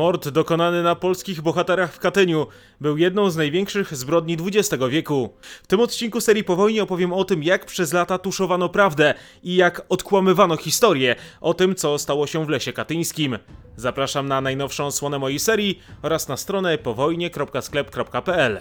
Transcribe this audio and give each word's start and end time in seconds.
Mord 0.00 0.28
dokonany 0.28 0.82
na 0.82 0.94
polskich 0.94 1.40
bohaterach 1.40 1.92
w 1.92 1.98
Katyniu 1.98 2.46
był 2.80 2.96
jedną 2.96 3.30
z 3.30 3.36
największych 3.36 3.96
zbrodni 3.96 4.36
XX 4.46 4.84
wieku. 4.90 5.34
W 5.62 5.66
tym 5.66 5.80
odcinku 5.80 6.20
serii 6.20 6.44
po 6.44 6.56
wojnie 6.56 6.82
opowiem 6.82 7.12
o 7.12 7.24
tym, 7.24 7.42
jak 7.42 7.66
przez 7.66 7.92
lata 7.92 8.18
tuszowano 8.18 8.68
prawdę 8.68 9.14
i 9.42 9.56
jak 9.56 9.86
odkłamywano 9.88 10.56
historię 10.56 11.16
o 11.40 11.54
tym, 11.54 11.74
co 11.74 11.98
stało 11.98 12.26
się 12.26 12.46
w 12.46 12.48
lesie 12.48 12.72
katyńskim. 12.72 13.38
Zapraszam 13.76 14.28
na 14.28 14.40
najnowszą 14.40 14.86
odsłonę 14.86 15.18
mojej 15.18 15.38
serii 15.38 15.80
oraz 16.02 16.28
na 16.28 16.36
stronę 16.36 16.78
powojnie.sklep.pl. 16.78 18.60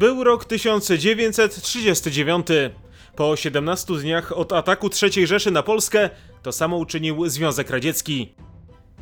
Był 0.00 0.24
rok 0.24 0.44
1939. 0.44 2.46
Po 3.16 3.36
17 3.36 3.94
dniach 3.94 4.32
od 4.32 4.52
ataku 4.52 4.90
III 5.02 5.26
Rzeszy 5.26 5.50
na 5.50 5.62
Polskę 5.62 6.10
to 6.42 6.52
samo 6.52 6.76
uczynił 6.76 7.28
Związek 7.28 7.70
Radziecki. 7.70 8.34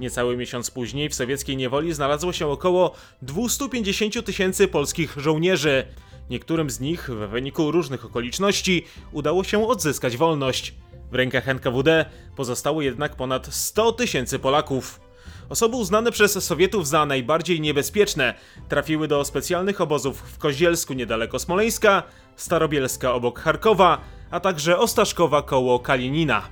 Niecały 0.01 0.37
miesiąc 0.37 0.71
później 0.71 1.09
w 1.09 1.15
sowieckiej 1.15 1.57
niewoli 1.57 1.93
znalazło 1.93 2.33
się 2.33 2.47
około 2.47 2.95
250 3.23 4.25
tysięcy 4.25 4.69
polskich 4.69 5.15
żołnierzy. 5.17 5.85
Niektórym 6.31 6.71
z 6.71 6.81
nich 6.81 7.11
w 7.11 7.29
wyniku 7.29 7.71
różnych 7.71 8.05
okoliczności 8.05 8.85
udało 9.13 9.45
się 9.45 9.69
odzyskać 9.69 10.17
wolność. 10.17 10.75
W 11.11 11.15
rękach 11.15 11.49
NKWD 11.49 12.05
pozostało 12.37 12.83
jednak 12.83 13.17
ponad 13.17 13.55
100 13.55 13.93
tysięcy 13.93 14.39
Polaków. 14.39 15.08
Osoby 15.49 15.77
uznane 15.77 16.13
przez 16.13 16.45
Sowietów 16.45 16.89
za 16.89 17.07
najbardziej 17.07 17.61
niebezpieczne 17.61 18.35
trafiły 18.69 19.09
do 19.09 19.25
specjalnych 19.25 19.81
obozów 19.81 20.21
w 20.21 20.39
Kozielsku 20.39 20.95
niedaleko 20.95 21.39
Smoleńska, 21.39 22.03
Starobielska 22.37 23.13
obok 23.13 23.41
Charkowa, 23.41 24.01
a 24.31 24.41
także 24.41 24.79
Ostaszkowa 24.79 25.43
koło 25.43 25.79
Kalinina. 25.79 26.49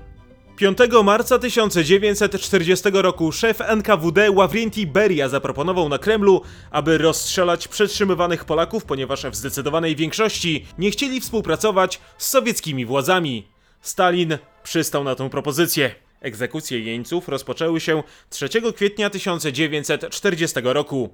5 0.57 0.79
marca 1.05 1.39
1940 1.39 2.91
roku 2.93 3.33
szef 3.33 3.61
NKWD 3.61 4.31
Ławrięti 4.31 4.87
Beria 4.87 5.29
zaproponował 5.29 5.89
na 5.89 5.99
Kremlu, 5.99 6.43
aby 6.71 6.99
rozstrzelać 6.99 7.69
przetrzymywanych 7.69 8.45
Polaków, 8.45 8.85
ponieważ 8.85 9.27
w 9.27 9.35
zdecydowanej 9.35 9.97
większości 9.97 10.67
nie 10.79 10.91
chcieli 10.91 11.21
współpracować 11.21 12.01
z 12.19 12.27
sowieckimi 12.27 12.87
władzami. 12.87 13.49
Stalin 13.81 14.39
przystał 14.63 15.05
na 15.05 15.15
tę 15.15 15.31
propozycję. 15.31 16.06
Egzekucje 16.21 16.81
jeńców 16.81 17.29
rozpoczęły 17.29 17.81
się 17.81 18.03
3 18.31 18.49
kwietnia 18.77 19.11
1940 19.11 20.61
roku. 20.65 21.11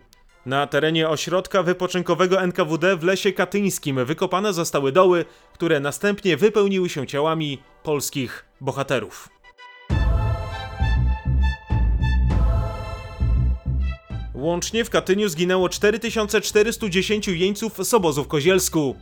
Na 0.47 0.67
terenie 0.67 1.09
ośrodka 1.09 1.63
wypoczynkowego 1.63 2.43
NKWD 2.43 2.97
w 2.97 3.05
lesie 3.05 3.33
katyńskim 3.33 4.05
wykopane 4.05 4.53
zostały 4.53 4.93
doły, 4.93 5.25
które 5.53 5.81
następnie 5.81 6.37
wypełniły 6.37 6.89
się 6.89 7.07
ciałami 7.07 7.59
polskich 7.83 8.45
bohaterów. 8.61 9.29
Łącznie 14.35 14.85
w 14.85 14.91
Katyniu 14.91 15.29
zginęło 15.29 15.69
4410 15.69 17.29
jeńców 17.29 17.87
z 17.87 17.95
obozu 17.95 18.25
w 18.25 18.29
Kozielsku. 18.29 18.97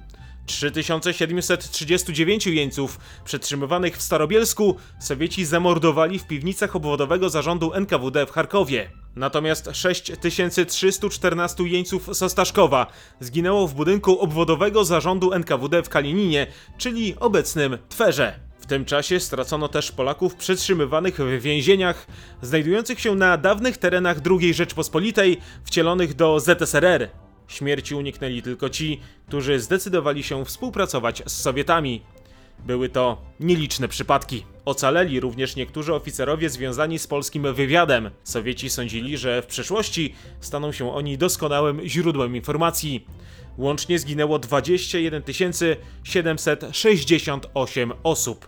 3739 0.51 2.47
jeńców 2.47 2.99
przetrzymywanych 3.25 3.97
w 3.97 4.03
Starobielsku 4.03 4.77
Sowieci 5.01 5.45
zamordowali 5.45 6.19
w 6.19 6.27
piwnicach 6.27 6.77
obwodowego 6.77 7.31
zarządu 7.31 7.75
NKWD 7.75 8.27
w 8.27 8.31
Charkowie. 8.31 8.91
Natomiast 9.17 9.69
6314 9.73 11.65
jeńców 11.65 12.09
z 12.13 12.23
zginęło 13.21 13.69
w 13.69 13.75
budynku 13.75 14.21
obwodowego 14.21 14.85
zarządu 14.85 15.33
NKWD 15.33 15.83
w 15.83 15.89
Kalininie, 15.89 16.47
czyli 16.79 17.17
obecnym 17.21 17.79
Twerze. 17.89 18.41
W 18.61 18.67
tym 18.67 18.85
czasie 18.85 19.21
stracono 19.21 19.69
też 19.69 19.93
Polaków 19.93 20.35
przetrzymywanych 20.35 21.17
w 21.17 21.41
więzieniach, 21.41 22.07
znajdujących 22.43 23.01
się 23.01 23.15
na 23.15 23.37
dawnych 23.37 23.77
terenach 23.77 24.17
II 24.31 24.55
Rzeczpospolitej, 24.55 25.41
wcielonych 25.65 26.15
do 26.15 26.41
ZSRR. 26.41 27.20
Śmierci 27.51 27.95
uniknęli 27.95 28.43
tylko 28.43 28.69
ci, 28.69 29.01
którzy 29.29 29.61
zdecydowali 29.61 30.23
się 30.23 30.45
współpracować 30.45 31.23
z 31.27 31.33
Sowietami. 31.33 32.03
Były 32.67 32.89
to 32.89 33.23
nieliczne 33.41 33.89
przypadki. 33.89 34.45
Ocaleli 34.65 35.21
również 35.21 35.57
niektórzy 35.57 35.95
oficerowie 35.95 36.51
związani 36.51 36.99
z 36.99 37.07
polskim 37.07 37.55
wywiadem. 37.55 38.11
Sowieci 38.25 38.71
sądzili, 38.71 39.19
że 39.19 39.43
w 39.43 39.47
przyszłości 39.47 40.15
staną 40.41 40.73
się 40.73 40.95
oni 40.95 41.19
doskonałym 41.19 41.81
źródłem 41.85 42.37
informacji. 42.37 43.07
Łącznie 43.59 43.99
zginęło 43.99 44.39
21 44.39 45.23
768 46.05 47.93
osób. 48.03 48.47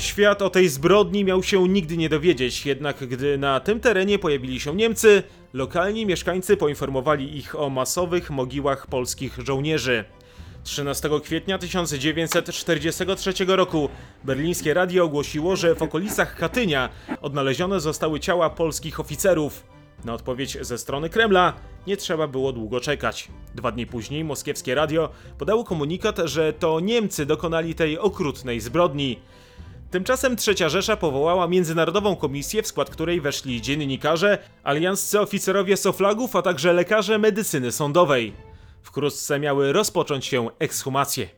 Świat 0.00 0.42
o 0.42 0.50
tej 0.50 0.68
zbrodni 0.68 1.24
miał 1.24 1.42
się 1.42 1.68
nigdy 1.68 1.96
nie 1.96 2.08
dowiedzieć, 2.08 2.66
jednak 2.66 3.06
gdy 3.06 3.38
na 3.38 3.60
tym 3.60 3.80
terenie 3.80 4.18
pojawili 4.18 4.60
się 4.60 4.74
Niemcy, 4.74 5.22
lokalni 5.52 6.06
mieszkańcy 6.06 6.56
poinformowali 6.56 7.36
ich 7.36 7.60
o 7.60 7.70
masowych 7.70 8.30
mogiłach 8.30 8.86
polskich 8.86 9.38
żołnierzy. 9.38 10.04
13 10.64 11.10
kwietnia 11.24 11.58
1943 11.58 13.32
roku 13.46 13.88
berlińskie 14.24 14.74
radio 14.74 15.04
ogłosiło, 15.04 15.56
że 15.56 15.74
w 15.74 15.82
okolicach 15.82 16.36
Katynia 16.36 16.88
odnalezione 17.20 17.80
zostały 17.80 18.20
ciała 18.20 18.50
polskich 18.50 19.00
oficerów. 19.00 19.64
Na 20.04 20.14
odpowiedź 20.14 20.58
ze 20.60 20.78
strony 20.78 21.10
Kremla 21.10 21.52
nie 21.86 21.96
trzeba 21.96 22.26
było 22.26 22.52
długo 22.52 22.80
czekać. 22.80 23.28
Dwa 23.54 23.72
dni 23.72 23.86
później 23.86 24.24
moskiewskie 24.24 24.74
radio 24.74 25.10
podało 25.38 25.64
komunikat, 25.64 26.18
że 26.24 26.52
to 26.52 26.80
Niemcy 26.80 27.26
dokonali 27.26 27.74
tej 27.74 27.98
okrutnej 27.98 28.60
zbrodni. 28.60 29.18
Tymczasem 29.90 30.36
Trzecia 30.36 30.68
Rzesza 30.68 30.96
powołała 30.96 31.48
międzynarodową 31.48 32.16
komisję, 32.16 32.62
w 32.62 32.66
skład 32.66 32.90
której 32.90 33.20
weszli 33.20 33.60
dziennikarze, 33.60 34.38
alianscy 34.62 35.20
oficerowie 35.20 35.76
Soflagów, 35.76 36.36
a 36.36 36.42
także 36.42 36.72
lekarze 36.72 37.18
medycyny 37.18 37.72
sądowej. 37.72 38.32
Wkrótce 38.82 39.38
miały 39.40 39.72
rozpocząć 39.72 40.26
się 40.26 40.48
ekshumacje. 40.58 41.28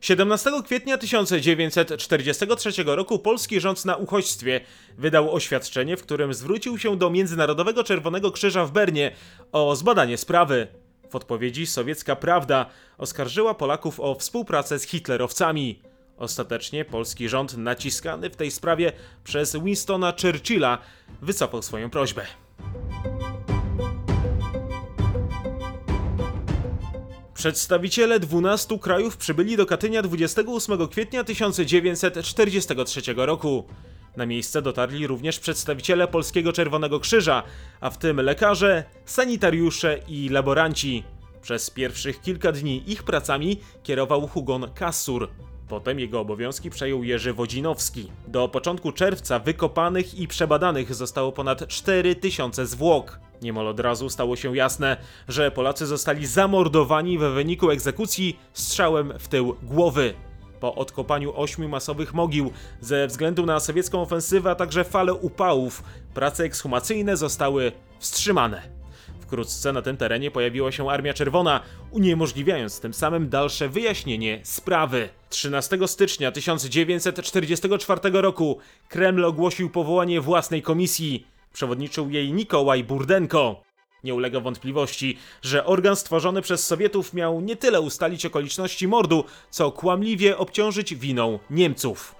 17 0.00 0.50
kwietnia 0.64 0.98
1943 0.98 2.70
roku 2.86 3.18
polski 3.18 3.60
rząd 3.60 3.84
na 3.84 3.96
uchodźstwie 3.96 4.60
wydał 4.98 5.34
oświadczenie, 5.34 5.96
w 5.96 6.02
którym 6.02 6.34
zwrócił 6.34 6.78
się 6.78 6.96
do 6.96 7.10
Międzynarodowego 7.10 7.84
Czerwonego 7.84 8.32
Krzyża 8.32 8.64
w 8.64 8.72
Bernie 8.72 9.12
o 9.52 9.76
zbadanie 9.76 10.16
sprawy. 10.16 10.66
W 11.10 11.16
odpowiedzi 11.16 11.66
sowiecka 11.66 12.16
Prawda 12.16 12.66
oskarżyła 12.98 13.54
Polaków 13.54 14.00
o 14.00 14.14
współpracę 14.14 14.78
z 14.78 14.82
hitlerowcami. 14.82 15.87
Ostatecznie 16.18 16.84
polski 16.84 17.28
rząd, 17.28 17.56
naciskany 17.56 18.30
w 18.30 18.36
tej 18.36 18.50
sprawie 18.50 18.92
przez 19.24 19.56
Winstona 19.56 20.12
Churchilla, 20.22 20.78
wycofał 21.22 21.62
swoją 21.62 21.90
prośbę. 21.90 22.26
Przedstawiciele 27.34 28.20
12 28.20 28.78
krajów 28.78 29.16
przybyli 29.16 29.56
do 29.56 29.66
Katynia 29.66 30.02
28 30.02 30.88
kwietnia 30.88 31.24
1943 31.24 33.00
roku. 33.16 33.64
Na 34.16 34.26
miejsce 34.26 34.62
dotarli 34.62 35.06
również 35.06 35.38
przedstawiciele 35.38 36.08
Polskiego 36.08 36.52
Czerwonego 36.52 37.00
Krzyża, 37.00 37.42
a 37.80 37.90
w 37.90 37.98
tym 37.98 38.20
lekarze, 38.20 38.84
sanitariusze 39.04 40.00
i 40.08 40.28
laboranci. 40.28 41.04
Przez 41.42 41.70
pierwszych 41.70 42.20
kilka 42.20 42.52
dni 42.52 42.82
ich 42.86 43.02
pracami 43.02 43.60
kierował 43.82 44.26
Hugon 44.26 44.70
Kassur. 44.74 45.28
Potem 45.68 46.00
jego 46.00 46.20
obowiązki 46.20 46.70
przejął 46.70 47.04
Jerzy 47.04 47.32
Wodzinowski. 47.32 48.10
Do 48.28 48.48
początku 48.48 48.92
czerwca 48.92 49.38
wykopanych 49.38 50.18
i 50.18 50.28
przebadanych 50.28 50.94
zostało 50.94 51.32
ponad 51.32 51.68
4000 51.68 52.66
zwłok. 52.66 53.20
Niemal 53.42 53.68
od 53.68 53.80
razu 53.80 54.10
stało 54.10 54.36
się 54.36 54.56
jasne, 54.56 54.96
że 55.28 55.50
Polacy 55.50 55.86
zostali 55.86 56.26
zamordowani 56.26 57.18
w 57.18 57.22
wyniku 57.22 57.70
egzekucji 57.70 58.38
strzałem 58.52 59.12
w 59.18 59.28
tył 59.28 59.56
głowy. 59.62 60.14
Po 60.60 60.74
odkopaniu 60.74 61.32
ośmiu 61.36 61.68
masowych 61.68 62.14
mogił, 62.14 62.52
ze 62.80 63.06
względu 63.06 63.46
na 63.46 63.60
sowiecką 63.60 64.02
ofensywę, 64.02 64.50
a 64.50 64.54
także 64.54 64.84
falę 64.84 65.14
upałów, 65.14 65.82
prace 66.14 66.44
ekshumacyjne 66.44 67.16
zostały 67.16 67.72
wstrzymane. 67.98 68.62
Wkrótce 69.20 69.72
na 69.72 69.82
tym 69.82 69.96
terenie 69.96 70.30
pojawiła 70.30 70.72
się 70.72 70.90
Armia 70.90 71.14
Czerwona, 71.14 71.60
uniemożliwiając 71.90 72.80
tym 72.80 72.94
samym 72.94 73.28
dalsze 73.28 73.68
wyjaśnienie 73.68 74.40
sprawy. 74.42 75.08
13 75.28 75.78
stycznia 75.86 76.32
1944 76.32 78.00
roku 78.12 78.58
Kreml 78.88 79.24
ogłosił 79.24 79.70
powołanie 79.70 80.20
własnej 80.20 80.62
komisji. 80.62 81.26
Przewodniczył 81.52 82.10
jej 82.10 82.32
Nikołaj 82.32 82.84
Burdenko. 82.84 83.62
Nie 84.04 84.14
ulega 84.14 84.40
wątpliwości, 84.40 85.18
że 85.42 85.64
organ 85.64 85.96
stworzony 85.96 86.42
przez 86.42 86.66
Sowietów 86.66 87.14
miał 87.14 87.40
nie 87.40 87.56
tyle 87.56 87.80
ustalić 87.80 88.26
okoliczności 88.26 88.88
mordu, 88.88 89.24
co 89.50 89.72
kłamliwie 89.72 90.38
obciążyć 90.38 90.94
winą 90.94 91.38
Niemców. 91.50 92.17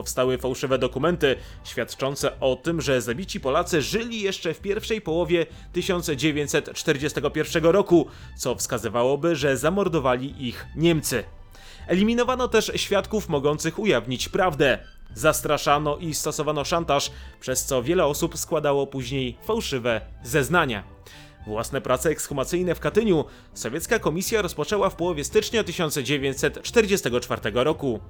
Powstały 0.00 0.38
fałszywe 0.38 0.78
dokumenty 0.78 1.36
świadczące 1.64 2.40
o 2.40 2.56
tym, 2.56 2.80
że 2.80 3.02
zabici 3.02 3.40
Polacy 3.40 3.82
żyli 3.82 4.20
jeszcze 4.20 4.54
w 4.54 4.60
pierwszej 4.60 5.00
połowie 5.00 5.46
1941 5.72 7.64
roku, 7.64 8.06
co 8.36 8.54
wskazywałoby, 8.54 9.36
że 9.36 9.56
zamordowali 9.56 10.48
ich 10.48 10.66
Niemcy. 10.76 11.24
Eliminowano 11.86 12.48
też 12.48 12.72
świadków 12.76 13.28
mogących 13.28 13.78
ujawnić 13.78 14.28
prawdę. 14.28 14.78
Zastraszano 15.14 15.96
i 15.96 16.14
stosowano 16.14 16.64
szantaż, 16.64 17.10
przez 17.40 17.64
co 17.64 17.82
wiele 17.82 18.04
osób 18.04 18.38
składało 18.38 18.86
później 18.86 19.36
fałszywe 19.44 20.00
zeznania. 20.22 20.84
Własne 21.46 21.80
prace 21.80 22.10
ekshumacyjne 22.10 22.74
w 22.74 22.80
Katyniu 22.80 23.24
sowiecka 23.54 23.98
komisja 23.98 24.42
rozpoczęła 24.42 24.90
w 24.90 24.96
połowie 24.96 25.24
stycznia 25.24 25.64
1944 25.64 27.40
roku. 27.54 28.00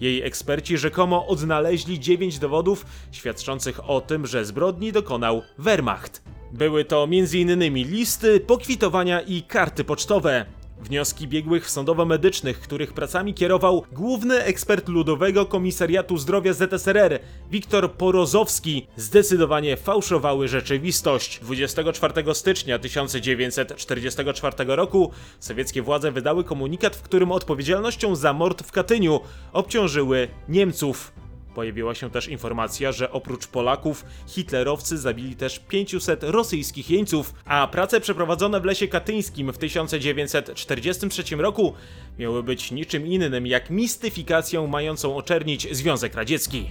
Jej 0.00 0.22
eksperci 0.22 0.78
rzekomo 0.78 1.26
odnaleźli 1.26 2.00
dziewięć 2.00 2.38
dowodów 2.38 2.86
świadczących 3.12 3.90
o 3.90 4.00
tym, 4.00 4.26
że 4.26 4.44
zbrodni 4.44 4.92
dokonał 4.92 5.42
Wehrmacht. 5.58 6.22
Były 6.52 6.84
to 6.84 7.04
m.in. 7.04 7.74
listy, 7.74 8.40
pokwitowania 8.40 9.20
i 9.20 9.42
karty 9.42 9.84
pocztowe. 9.84 10.46
Wnioski 10.80 11.28
biegłych 11.28 11.70
sądowo-medycznych, 11.70 12.60
których 12.60 12.92
pracami 12.92 13.34
kierował 13.34 13.84
główny 13.92 14.42
ekspert 14.42 14.88
Ludowego 14.88 15.46
Komisariatu 15.46 16.16
Zdrowia 16.18 16.52
ZSRR, 16.52 17.18
Wiktor 17.50 17.92
Porozowski, 17.92 18.86
zdecydowanie 18.96 19.76
fałszowały 19.76 20.48
rzeczywistość. 20.48 21.40
24 21.42 22.34
stycznia 22.34 22.78
1944 22.78 24.56
roku 24.66 25.10
sowieckie 25.40 25.82
władze 25.82 26.12
wydały 26.12 26.44
komunikat, 26.44 26.96
w 26.96 27.02
którym 27.02 27.32
odpowiedzialnością 27.32 28.16
za 28.16 28.32
mord 28.32 28.62
w 28.62 28.72
Katyniu 28.72 29.20
obciążyły 29.52 30.28
Niemców. 30.48 31.25
Pojawiła 31.56 31.94
się 31.94 32.10
też 32.10 32.28
informacja, 32.28 32.92
że 32.92 33.12
oprócz 33.12 33.46
Polaków 33.46 34.04
hitlerowcy 34.26 34.98
zabili 34.98 35.36
też 35.36 35.58
500 35.58 36.22
rosyjskich 36.22 36.90
jeńców, 36.90 37.34
a 37.44 37.66
prace 37.66 38.00
przeprowadzone 38.00 38.60
w 38.60 38.64
lesie 38.64 38.88
katyńskim 38.88 39.52
w 39.52 39.58
1943 39.58 41.36
roku 41.36 41.74
miały 42.18 42.42
być 42.42 42.70
niczym 42.70 43.06
innym 43.06 43.46
jak 43.46 43.70
mistyfikacją 43.70 44.66
mającą 44.66 45.16
oczernić 45.16 45.76
Związek 45.76 46.14
Radziecki. 46.14 46.66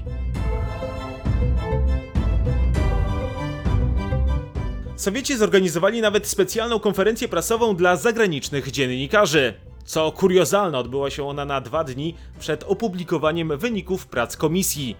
Sowieci 4.96 5.38
zorganizowali 5.38 6.02
nawet 6.02 6.28
specjalną 6.28 6.80
konferencję 6.80 7.28
prasową 7.28 7.76
dla 7.76 7.96
zagranicznych 7.96 8.72
dziennikarzy. 8.72 9.54
Co 9.86 10.12
kuriozalne, 10.12 10.78
odbyła 10.78 11.10
się 11.10 11.28
ona 11.28 11.46
na 11.46 11.62
dwa 11.62 11.84
dni 11.84 12.16
przed 12.40 12.64
opublikowaniem 12.64 13.58
wyników 13.58 14.08
prac 14.08 14.38
komisji. 14.38 14.96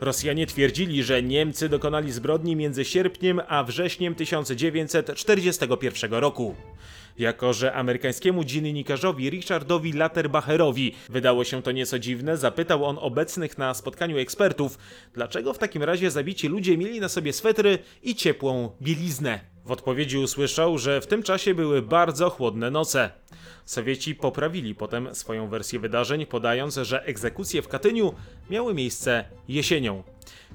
Rosjanie 0.00 0.46
twierdzili, 0.46 1.02
że 1.02 1.22
Niemcy 1.22 1.68
dokonali 1.68 2.12
zbrodni 2.12 2.56
między 2.56 2.84
sierpniem 2.84 3.40
a 3.48 3.64
wrześniem 3.64 4.14
1941 4.14 6.14
roku. 6.14 6.54
Jako, 7.18 7.52
że 7.52 7.74
amerykańskiemu 7.74 8.44
dziennikarzowi 8.44 9.30
Richardowi 9.30 9.92
Latterbacherowi 9.92 10.94
wydało 11.08 11.44
się 11.44 11.62
to 11.62 11.72
nieco 11.72 11.98
dziwne, 11.98 12.36
zapytał 12.36 12.84
on 12.84 12.98
obecnych 13.00 13.58
na 13.58 13.74
spotkaniu 13.74 14.18
ekspertów, 14.18 14.78
dlaczego 15.14 15.52
w 15.52 15.58
takim 15.58 15.82
razie 15.82 16.10
zabici 16.10 16.48
ludzie 16.48 16.78
mieli 16.78 17.00
na 17.00 17.08
sobie 17.08 17.32
swetry 17.32 17.78
i 18.02 18.14
ciepłą 18.14 18.70
bieliznę. 18.82 19.40
W 19.64 19.70
odpowiedzi 19.70 20.18
usłyszał, 20.18 20.78
że 20.78 21.00
w 21.00 21.06
tym 21.06 21.22
czasie 21.22 21.54
były 21.54 21.82
bardzo 21.82 22.30
chłodne 22.30 22.70
noce. 22.70 23.10
Sowieci 23.68 24.14
poprawili 24.14 24.74
potem 24.74 25.14
swoją 25.14 25.48
wersję 25.48 25.78
wydarzeń, 25.78 26.26
podając, 26.26 26.74
że 26.74 27.04
egzekucje 27.04 27.62
w 27.62 27.68
Katyniu 27.68 28.14
miały 28.50 28.74
miejsce 28.74 29.24
jesienią. 29.48 30.02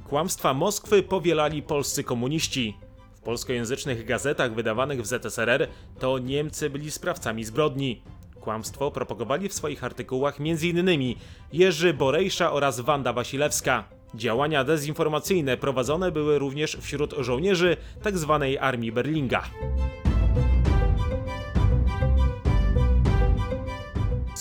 Kłamstwa 0.10 0.54
Moskwy 0.54 1.04
powielali 1.04 1.64
polscy 1.64 2.04
komuniści. 2.04 2.78
W 3.16 3.22
polskojęzycznych 3.22 4.06
gazetach 4.06 4.54
wydawanych 4.54 5.02
w 5.02 5.06
ZSRR 5.06 5.68
to 6.00 6.20
Niemcy 6.20 6.70
byli 6.70 6.92
sprawcami 6.92 7.44
zbrodni. 7.44 8.02
Kłamstwo 8.42 8.92
propagowali 8.92 9.50
w 9.50 9.54
swoich 9.54 9.84
artykułach 9.84 10.36
m.in. 10.40 11.16
Jerzy 11.54 11.94
Borejsza 11.94 12.54
oraz 12.54 12.80
Wanda 12.80 13.14
Wasilewska. 13.14 13.84
Działania 14.16 14.64
dezinformacyjne 14.64 15.58
prowadzone 15.58 16.12
były 16.12 16.40
również 16.40 16.78
wśród 16.82 17.14
żołnierzy 17.20 17.78
tzw. 18.04 18.40
Tak 18.42 18.64
Armii 18.64 18.92
Berlinga. 18.92 19.44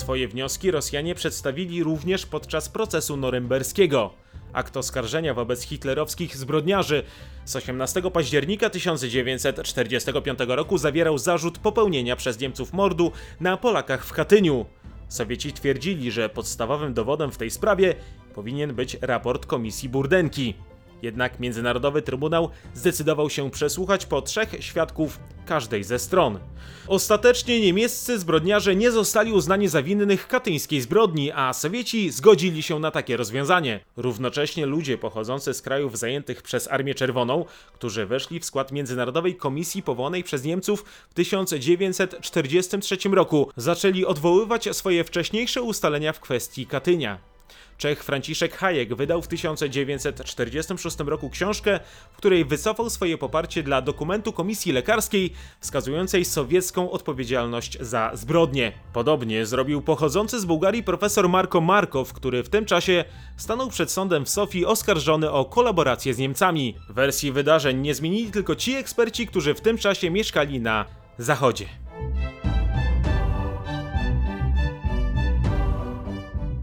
Swoje 0.03 0.29
wnioski 0.29 0.71
Rosjanie 0.71 1.15
przedstawili 1.15 1.83
również 1.83 2.27
podczas 2.27 2.69
procesu 2.69 3.17
norymberskiego. 3.17 4.15
Akt 4.53 4.77
oskarżenia 4.77 5.35
wobec 5.35 5.63
hitlerowskich 5.63 6.37
zbrodniarzy 6.37 7.03
z 7.45 7.57
18 7.57 8.03
października 8.11 8.71
1945 8.71 10.39
roku 10.49 10.79
zawierał 10.79 11.19
zarzut 11.19 11.59
popełnienia 11.59 12.17
przez 12.17 12.41
Niemców 12.41 12.73
mordu 12.73 13.13
na 13.41 13.57
Polakach 13.57 14.05
w 14.05 14.13
Katyniu. 14.13 14.67
Sowieci 15.09 15.53
twierdzili, 15.53 16.11
że 16.11 16.29
podstawowym 16.29 16.95
dowodem 16.95 17.33
w 17.33 17.39
tej 17.39 17.51
sprawie 17.51 17.95
powinien 18.35 18.75
być 18.75 18.97
raport 19.01 19.47
komisji 19.47 19.89
Burdenki. 19.89 20.55
Jednak 21.03 21.41
Międzynarodowy 21.41 22.03
Trybunał 22.03 22.49
zdecydował 22.75 23.31
się 23.31 23.51
przesłuchać 23.51 24.07
po 24.07 24.23
trzech 24.23 24.55
świadków 24.61 25.19
każdej 25.47 25.85
ze 25.85 25.99
stron. 25.99 26.39
Ostatecznie 26.87 27.61
niemieccy 27.61 28.19
zbrodniarze 28.19 28.77
nie 28.77 28.91
zostali 28.91 29.33
uznani 29.33 29.69
za 29.69 29.83
winnych 29.83 30.29
katyńskiej 30.29 30.81
zbrodni, 30.81 31.33
a 31.33 31.53
Sowieci 31.53 32.11
zgodzili 32.11 32.63
się 32.63 32.79
na 32.79 32.91
takie 32.91 33.17
rozwiązanie. 33.17 33.81
Równocześnie 33.97 34.67
ludzie 34.67 34.99
pochodzący 34.99 35.55
z 35.55 35.63
krajów 35.63 35.99
zajętych 35.99 36.43
przez 36.43 36.69
Armię 36.71 36.95
Czerwoną, 36.95 37.45
którzy 37.73 38.07
weszli 38.07 38.41
w 38.41 38.45
skład 38.45 38.73
Międzynarodowej 38.73 39.37
Komisji 39.37 39.83
powołanej 39.83 40.25
przez 40.25 40.45
Niemców 40.45 40.85
w 41.11 41.15
1943 41.15 42.97
roku, 43.13 43.51
zaczęli 43.57 44.05
odwoływać 44.05 44.77
swoje 44.77 45.05
wcześniejsze 45.05 45.63
ustalenia 45.63 46.13
w 46.13 46.21
kwestii 46.21 46.67
Katynia. 46.67 47.32
Czech 47.79 48.05
Franciszek 48.05 48.57
Hayek 48.57 48.95
wydał 48.95 49.23
w 49.23 49.29
1946 49.29 50.97
roku 51.07 51.31
książkę, 51.31 51.81
w 52.13 52.17
której 52.17 52.45
wycofał 52.45 52.91
swoje 52.91 53.19
poparcie 53.19 53.63
dla 53.63 53.83
dokumentu 53.83 54.33
Komisji 54.33 54.73
Lekarskiej 54.73 55.33
wskazującej 55.61 56.25
sowiecką 56.25 56.91
odpowiedzialność 56.91 57.79
za 57.81 58.11
zbrodnie. 58.15 58.73
Podobnie 58.93 59.47
zrobił 59.47 59.83
pochodzący 59.83 60.41
z 60.41 60.45
Bułgarii 60.45 60.83
profesor 60.83 61.29
Marko 61.29 61.61
Markow, 61.61 62.13
który 62.13 62.43
w 62.43 62.49
tym 62.49 62.65
czasie 62.65 63.05
stanął 63.37 63.71
przed 63.71 63.91
sądem 63.91 64.25
w 64.25 64.29
Sofii 64.29 64.67
oskarżony 64.67 65.31
o 65.31 65.45
kolaborację 65.45 66.15
z 66.15 66.19
Niemcami. 66.19 66.77
Wersji 66.89 67.33
wydarzeń 67.33 67.81
nie 67.81 67.95
zmienili 67.95 68.31
tylko 68.31 68.57
ci 68.57 68.75
eksperci, 68.75 69.27
którzy 69.27 69.55
w 69.55 69.61
tym 69.61 69.79
czasie 69.79 70.11
mieszkali 70.11 70.61
na 70.61 70.85
zachodzie. 71.19 71.82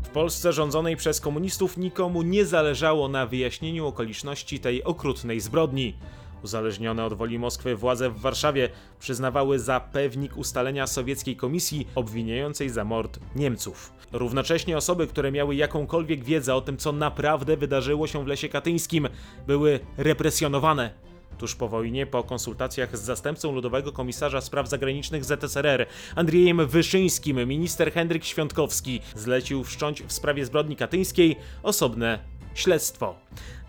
W 0.09 0.11
Polsce 0.11 0.53
rządzonej 0.53 0.97
przez 0.97 1.21
komunistów 1.21 1.77
nikomu 1.77 2.21
nie 2.21 2.45
zależało 2.45 3.07
na 3.07 3.25
wyjaśnieniu 3.25 3.87
okoliczności 3.87 4.59
tej 4.59 4.83
okrutnej 4.83 5.39
zbrodni. 5.39 5.95
Uzależnione 6.43 7.05
od 7.05 7.13
woli 7.13 7.39
Moskwy 7.39 7.75
władze 7.75 8.09
w 8.09 8.19
Warszawie 8.19 8.69
przyznawały 8.99 9.59
za 9.59 9.79
pewnik 9.79 10.37
ustalenia 10.37 10.87
sowieckiej 10.87 11.35
komisji 11.35 11.87
obwiniającej 11.95 12.69
za 12.69 12.83
mord 12.83 13.19
Niemców. 13.35 13.93
Równocześnie 14.11 14.77
osoby, 14.77 15.07
które 15.07 15.31
miały 15.31 15.55
jakąkolwiek 15.55 16.23
wiedzę 16.23 16.55
o 16.55 16.61
tym, 16.61 16.77
co 16.77 16.91
naprawdę 16.91 17.57
wydarzyło 17.57 18.07
się 18.07 18.23
w 18.23 18.27
lesie 18.27 18.49
katyńskim, 18.49 19.07
były 19.47 19.79
represjonowane. 19.97 21.08
Tuż 21.39 21.55
po 21.55 21.67
wojnie, 21.67 22.05
po 22.05 22.23
konsultacjach 22.23 22.97
z 22.97 23.01
zastępcą 23.01 23.51
Ludowego 23.51 23.91
Komisarza 23.91 24.41
Spraw 24.41 24.69
Zagranicznych 24.69 25.25
ZSRR, 25.25 25.85
Andrzejem 26.15 26.67
Wyszyńskim, 26.67 27.47
minister 27.47 27.93
Henryk 27.93 28.25
Świątkowski 28.25 29.01
zlecił 29.15 29.63
wszcząć 29.63 30.03
w 30.03 30.11
sprawie 30.11 30.45
zbrodni 30.45 30.75
katyńskiej 30.75 31.35
osobne 31.63 32.19
śledztwo. 32.53 33.15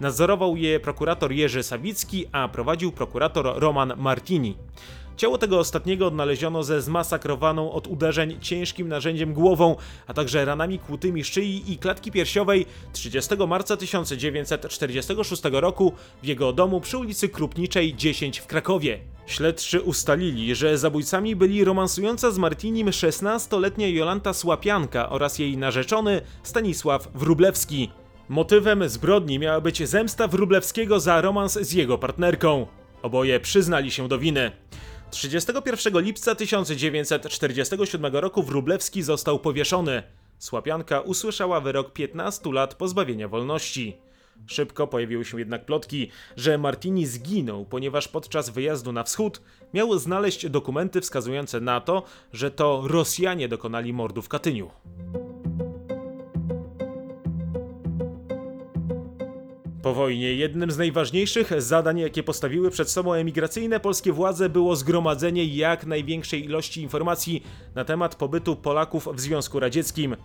Nadzorował 0.01 0.57
je 0.57 0.81
prokurator 0.81 1.33
Jerzy 1.33 1.63
Sawicki, 1.63 2.27
a 2.33 2.49
prowadził 2.49 2.93
prokurator 2.93 3.61
Roman 3.61 3.93
Martini. 3.97 4.57
Ciało 5.21 5.39
tego 5.39 5.59
ostatniego 5.59 6.07
odnaleziono 6.07 6.63
ze 6.63 6.83
zmasakrowaną 6.83 7.73
od 7.73 7.87
uderzeń 7.87 8.41
ciężkim 8.41 8.89
narzędziem 8.89 9.35
głową, 9.35 9.77
a 10.07 10.15
także 10.15 10.45
ranami 10.45 10.79
kłutymi 10.79 11.25
szyi 11.25 11.73
i 11.73 11.79
klatki 11.79 12.13
piersiowej 12.13 12.67
30 12.93 13.35
marca 13.49 13.77
1946 13.77 15.43
roku 15.53 15.93
w 16.23 16.27
jego 16.27 16.53
domu 16.53 16.81
przy 16.81 16.99
ulicy 16.99 17.29
Krupniczej 17.29 17.95
10 17.95 18.39
w 18.39 18.47
Krakowie. 18.47 18.99
Śledczy 19.27 19.81
ustalili, 19.81 20.55
że 20.55 20.79
zabójcami 20.79 21.37
byli 21.37 21.65
romansująca 21.65 22.31
z 22.31 22.39
Martinim 22.39 22.89
16-letnia 22.89 23.89
Jolanta 23.89 24.33
Słapianka 24.33 25.11
oraz 25.11 25.39
jej 25.39 25.57
narzeczony 25.57 26.21
Stanisław 26.43 27.09
Wrublewski. 27.15 27.91
Motywem 28.29 28.89
zbrodni 28.89 29.39
miała 29.39 29.61
być 29.61 29.89
zemsta 29.89 30.29
Wrublewskiego 30.29 31.01
za 31.01 31.21
romans 31.21 31.53
z 31.53 31.73
jego 31.73 31.99
partnerką. 31.99 32.67
Oboje 33.03 33.41
przyznali 33.41 33.91
się 33.91 34.09
do 34.09 34.19
winy. 34.19 34.53
31 35.11 36.01
lipca 36.03 36.35
1947 36.35 38.17
roku 38.17 38.43
Wróblewski 38.43 39.03
został 39.03 39.39
powieszony. 39.39 40.03
Słapianka 40.39 41.01
usłyszała 41.01 41.61
wyrok 41.61 41.93
15 41.93 42.53
lat 42.53 42.75
pozbawienia 42.75 43.29
wolności. 43.29 43.97
Szybko 44.47 44.87
pojawiły 44.87 45.25
się 45.25 45.39
jednak 45.39 45.67
plotki, 45.67 46.11
że 46.37 46.59
Martini 46.59 47.07
zginął, 47.07 47.65
ponieważ 47.65 48.09
podczas 48.09 48.51
wyjazdu 48.51 48.93
na 48.93 49.05
wschód 49.05 49.43
miał 49.75 49.99
znaleźć 49.99 50.49
dokumenty 50.49 51.01
wskazujące 51.01 51.61
na 51.61 51.81
to, 51.81 52.03
że 52.33 52.51
to 52.51 52.83
Rosjanie 52.87 53.49
dokonali 53.49 53.93
mordu 53.93 54.23
w 54.23 54.29
Katyniu. 54.29 54.71
Po 59.83 59.95
wojnie 59.95 60.35
jednym 60.35 60.71
z 60.71 60.79
najważniejszych 60.79 61.63
zadań, 61.63 61.99
jakie 61.99 62.23
postawiły 62.23 62.71
przed 62.71 62.91
sobą 62.91 63.13
emigracyjne 63.13 63.81
polskie 63.81 64.13
władze, 64.13 64.49
było 64.49 64.77
zgromadzenie 64.77 65.45
jak 65.45 65.87
największej 65.87 66.45
ilości 66.45 66.83
informacji 66.83 67.43
na 67.75 67.85
temat 67.85 68.15
pobytu 68.15 68.57
Polaków 68.57 69.09
w 69.15 69.21
Związku 69.21 69.61
Radzieckim. 69.61 70.17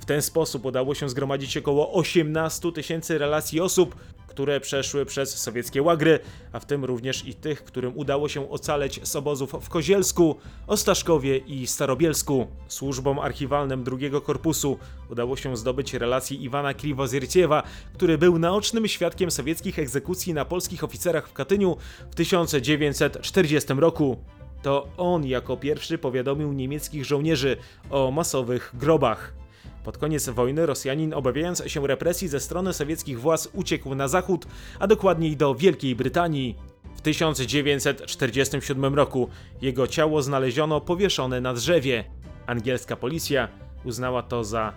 W 0.00 0.04
ten 0.04 0.22
sposób 0.22 0.64
udało 0.64 0.94
się 0.94 1.08
zgromadzić 1.08 1.56
około 1.56 1.92
18 1.92 2.72
tysięcy 2.72 3.18
relacji 3.18 3.60
osób, 3.60 3.96
które 4.26 4.60
przeszły 4.60 5.06
przez 5.06 5.38
sowieckie 5.38 5.82
łagry, 5.82 6.18
a 6.52 6.60
w 6.60 6.66
tym 6.66 6.84
również 6.84 7.26
i 7.26 7.34
tych, 7.34 7.64
którym 7.64 7.98
udało 7.98 8.28
się 8.28 8.50
ocaleć 8.50 9.00
z 9.02 9.16
obozów 9.16 9.54
w 9.60 9.68
Kozielsku, 9.68 10.36
Ostaszkowie 10.66 11.36
i 11.36 11.66
Starobielsku. 11.66 12.46
Służbom 12.68 13.18
archiwalnym 13.18 13.84
drugiego 13.84 14.20
korpusu 14.20 14.78
udało 15.10 15.36
się 15.36 15.56
zdobyć 15.56 15.94
relacje 15.94 16.36
Iwana 16.36 16.74
Kriwozierciewa, 16.74 17.62
który 17.94 18.18
był 18.18 18.38
naocznym 18.38 18.88
świadkiem 18.88 19.30
sowieckich 19.30 19.78
egzekucji 19.78 20.34
na 20.34 20.44
polskich 20.44 20.84
oficerach 20.84 21.28
w 21.28 21.32
Katyniu 21.32 21.76
w 22.10 22.14
1940 22.14 23.72
roku. 23.74 24.16
To 24.62 24.88
on 24.96 25.26
jako 25.26 25.56
pierwszy 25.56 25.98
powiadomił 25.98 26.52
niemieckich 26.52 27.04
żołnierzy 27.04 27.56
o 27.90 28.10
masowych 28.10 28.74
grobach. 28.74 29.39
Pod 29.84 29.98
koniec 29.98 30.28
wojny 30.28 30.66
Rosjanin, 30.66 31.14
obawiając 31.14 31.62
się 31.66 31.86
represji 31.86 32.28
ze 32.28 32.40
strony 32.40 32.72
sowieckich 32.72 33.20
władz, 33.20 33.48
uciekł 33.52 33.94
na 33.94 34.08
zachód, 34.08 34.46
a 34.78 34.86
dokładniej 34.86 35.36
do 35.36 35.54
Wielkiej 35.54 35.96
Brytanii. 35.96 36.56
W 36.96 37.00
1947 37.00 38.94
roku 38.94 39.28
jego 39.62 39.86
ciało 39.86 40.22
znaleziono 40.22 40.80
powieszone 40.80 41.40
na 41.40 41.54
drzewie. 41.54 42.04
Angielska 42.46 42.96
policja 42.96 43.48
uznała 43.84 44.22
to 44.22 44.44
za 44.44 44.72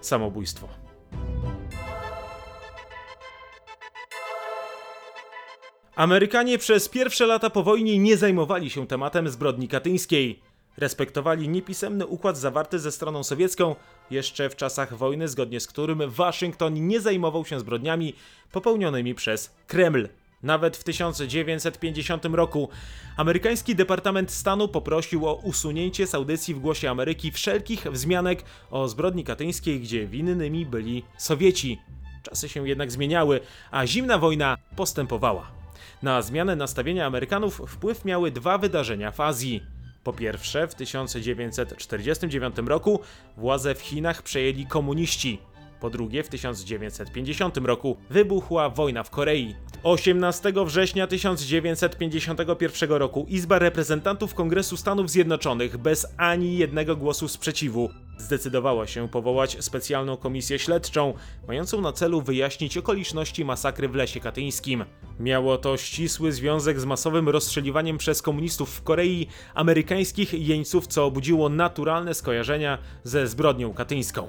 samobójstwo. 0.00 0.68
Amerykanie 5.96 6.58
przez 6.58 6.88
pierwsze 6.88 7.26
lata 7.26 7.50
po 7.50 7.62
wojnie 7.62 7.98
nie 7.98 8.16
zajmowali 8.16 8.70
się 8.70 8.86
tematem 8.86 9.28
zbrodni 9.28 9.68
katyńskiej. 9.68 10.40
Respektowali 10.78 11.48
niepisemny 11.48 12.06
układ 12.06 12.38
zawarty 12.38 12.78
ze 12.78 12.92
stroną 12.92 13.24
sowiecką 13.24 13.76
jeszcze 14.10 14.50
w 14.50 14.56
czasach 14.56 14.94
wojny, 14.94 15.28
zgodnie 15.28 15.60
z 15.60 15.66
którym 15.66 16.10
Waszyngton 16.10 16.86
nie 16.86 17.00
zajmował 17.00 17.44
się 17.44 17.60
zbrodniami 17.60 18.14
popełnionymi 18.52 19.14
przez 19.14 19.54
Kreml. 19.66 20.08
Nawet 20.42 20.76
w 20.76 20.84
1950 20.84 22.24
roku 22.24 22.68
amerykański 23.16 23.74
Departament 23.74 24.30
Stanu 24.30 24.68
poprosił 24.68 25.28
o 25.28 25.34
usunięcie 25.34 26.06
z 26.06 26.14
audycji 26.14 26.54
w 26.54 26.58
Głosie 26.58 26.90
Ameryki 26.90 27.32
wszelkich 27.32 27.84
wzmianek 27.84 28.42
o 28.70 28.88
zbrodni 28.88 29.24
katyńskiej, 29.24 29.80
gdzie 29.80 30.06
winnymi 30.06 30.66
byli 30.66 31.04
Sowieci. 31.16 31.80
Czasy 32.22 32.48
się 32.48 32.68
jednak 32.68 32.92
zmieniały, 32.92 33.40
a 33.70 33.86
zimna 33.86 34.18
wojna 34.18 34.56
postępowała. 34.76 35.50
Na 36.02 36.22
zmianę 36.22 36.56
nastawienia 36.56 37.06
Amerykanów 37.06 37.62
wpływ 37.68 38.04
miały 38.04 38.30
dwa 38.30 38.58
wydarzenia 38.58 39.10
w 39.12 39.20
Azji. 39.20 39.77
Po 40.04 40.12
pierwsze, 40.12 40.68
w 40.68 40.74
1949 40.74 42.56
roku 42.66 43.00
władzę 43.36 43.74
w 43.74 43.80
Chinach 43.80 44.22
przejęli 44.22 44.66
komuniści. 44.66 45.38
Po 45.80 45.90
drugie, 45.90 46.22
w 46.22 46.28
1950 46.28 47.56
roku 47.56 47.96
wybuchła 48.10 48.70
wojna 48.70 49.02
w 49.02 49.10
Korei. 49.10 49.54
18 49.82 50.52
września 50.66 51.06
1951 51.06 52.90
roku 52.90 53.26
Izba 53.28 53.58
Reprezentantów 53.58 54.34
Kongresu 54.34 54.76
Stanów 54.76 55.10
Zjednoczonych 55.10 55.76
bez 55.76 56.06
ani 56.16 56.58
jednego 56.58 56.96
głosu 56.96 57.28
sprzeciwu 57.28 57.90
zdecydowała 58.18 58.86
się 58.86 59.08
powołać 59.08 59.56
specjalną 59.64 60.16
komisję 60.16 60.58
śledczą, 60.58 61.14
mającą 61.48 61.80
na 61.80 61.92
celu 61.92 62.22
wyjaśnić 62.22 62.76
okoliczności 62.76 63.44
masakry 63.44 63.88
w 63.88 63.94
Lesie 63.94 64.20
Katyńskim. 64.20 64.84
Miało 65.20 65.58
to 65.58 65.76
ścisły 65.76 66.32
związek 66.32 66.80
z 66.80 66.84
masowym 66.84 67.28
rozstrzeliwaniem 67.28 67.98
przez 67.98 68.22
komunistów 68.22 68.70
w 68.70 68.82
Korei 68.82 69.26
amerykańskich 69.54 70.48
jeńców, 70.48 70.86
co 70.86 71.04
obudziło 71.04 71.48
naturalne 71.48 72.14
skojarzenia 72.14 72.78
ze 73.04 73.26
zbrodnią 73.26 73.74
katyńską. 73.74 74.26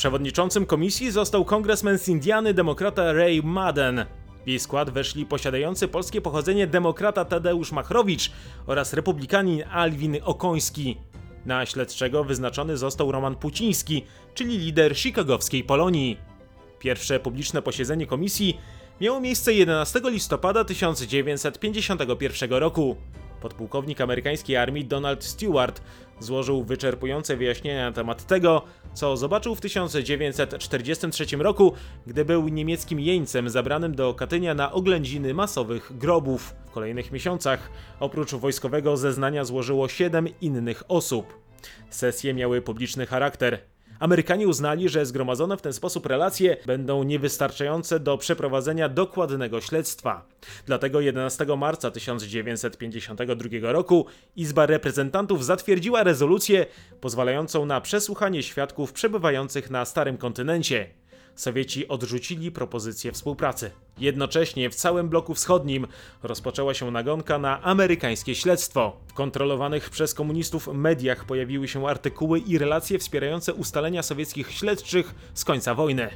Przewodniczącym 0.00 0.66
komisji 0.66 1.10
został 1.10 1.44
kongresmen 1.44 1.98
z 1.98 2.08
Indiany 2.08 2.54
demokrata 2.54 3.12
Ray 3.12 3.42
Madden. 3.42 4.06
W 4.44 4.48
jej 4.48 4.58
skład 4.60 4.90
weszli 4.90 5.26
posiadający 5.26 5.88
polskie 5.88 6.20
pochodzenie 6.20 6.66
demokrata 6.66 7.24
Tadeusz 7.24 7.72
Machrowicz 7.72 8.30
oraz 8.66 8.92
republikanin 8.92 9.62
Alwin 9.70 10.16
Okoński. 10.24 10.96
Na 11.46 11.66
śledczego 11.66 12.24
wyznaczony 12.24 12.76
został 12.76 13.12
Roman 13.12 13.36
Puciński, 13.36 14.04
czyli 14.34 14.58
lider 14.58 14.96
chicagowskiej 14.96 15.64
Polonii. 15.64 16.16
Pierwsze 16.78 17.20
publiczne 17.20 17.62
posiedzenie 17.62 18.06
komisji 18.06 18.60
miało 19.00 19.20
miejsce 19.20 19.54
11 19.54 20.00
listopada 20.04 20.64
1951 20.64 22.50
roku. 22.50 22.96
Podpułkownik 23.40 24.00
amerykańskiej 24.00 24.56
armii 24.56 24.84
Donald 24.84 25.24
Stewart 25.24 25.82
złożył 26.20 26.64
wyczerpujące 26.64 27.36
wyjaśnienia 27.36 27.84
na 27.84 27.92
temat 27.92 28.26
tego, 28.26 28.62
co 28.94 29.16
zobaczył 29.16 29.54
w 29.54 29.60
1943 29.60 31.36
roku, 31.36 31.72
gdy 32.06 32.24
był 32.24 32.48
niemieckim 32.48 33.00
jeńcem 33.00 33.50
zabranym 33.50 33.94
do 33.94 34.14
Katynia 34.14 34.54
na 34.54 34.72
oględziny 34.72 35.34
masowych 35.34 35.98
grobów. 35.98 36.54
W 36.66 36.70
kolejnych 36.70 37.12
miesiącach, 37.12 37.70
oprócz 38.00 38.34
wojskowego 38.34 38.96
zeznania, 38.96 39.44
złożyło 39.44 39.88
7 39.88 40.28
innych 40.40 40.82
osób. 40.88 41.38
Sesje 41.90 42.34
miały 42.34 42.62
publiczny 42.62 43.06
charakter. 43.06 43.69
Amerykanie 44.00 44.48
uznali, 44.48 44.88
że 44.88 45.06
zgromadzone 45.06 45.56
w 45.56 45.62
ten 45.62 45.72
sposób 45.72 46.06
relacje 46.06 46.56
będą 46.66 47.02
niewystarczające 47.02 48.00
do 48.00 48.18
przeprowadzenia 48.18 48.88
dokładnego 48.88 49.60
śledztwa. 49.60 50.26
Dlatego 50.66 51.00
11 51.00 51.46
marca 51.56 51.90
1952 51.90 53.72
roku 53.72 54.06
Izba 54.36 54.66
Reprezentantów 54.66 55.44
zatwierdziła 55.44 56.02
rezolucję 56.02 56.66
pozwalającą 57.00 57.66
na 57.66 57.80
przesłuchanie 57.80 58.42
świadków 58.42 58.92
przebywających 58.92 59.70
na 59.70 59.84
Starym 59.84 60.18
Kontynencie. 60.18 60.90
Sowieci 61.34 61.88
odrzucili 61.88 62.52
propozycję 62.52 63.12
współpracy. 63.12 63.70
Jednocześnie 63.98 64.70
w 64.70 64.74
całym 64.74 65.08
bloku 65.08 65.34
wschodnim 65.34 65.86
rozpoczęła 66.22 66.74
się 66.74 66.90
nagonka 66.90 67.38
na 67.38 67.62
amerykańskie 67.62 68.34
śledztwo. 68.34 68.96
W 69.06 69.14
kontrolowanych 69.14 69.90
przez 69.90 70.14
komunistów 70.14 70.68
mediach 70.68 71.24
pojawiły 71.24 71.68
się 71.68 71.88
artykuły 71.88 72.38
i 72.38 72.58
relacje 72.58 72.98
wspierające 72.98 73.54
ustalenia 73.54 74.02
sowieckich 74.02 74.52
śledczych 74.52 75.14
z 75.34 75.44
końca 75.44 75.74
wojny. 75.74 76.10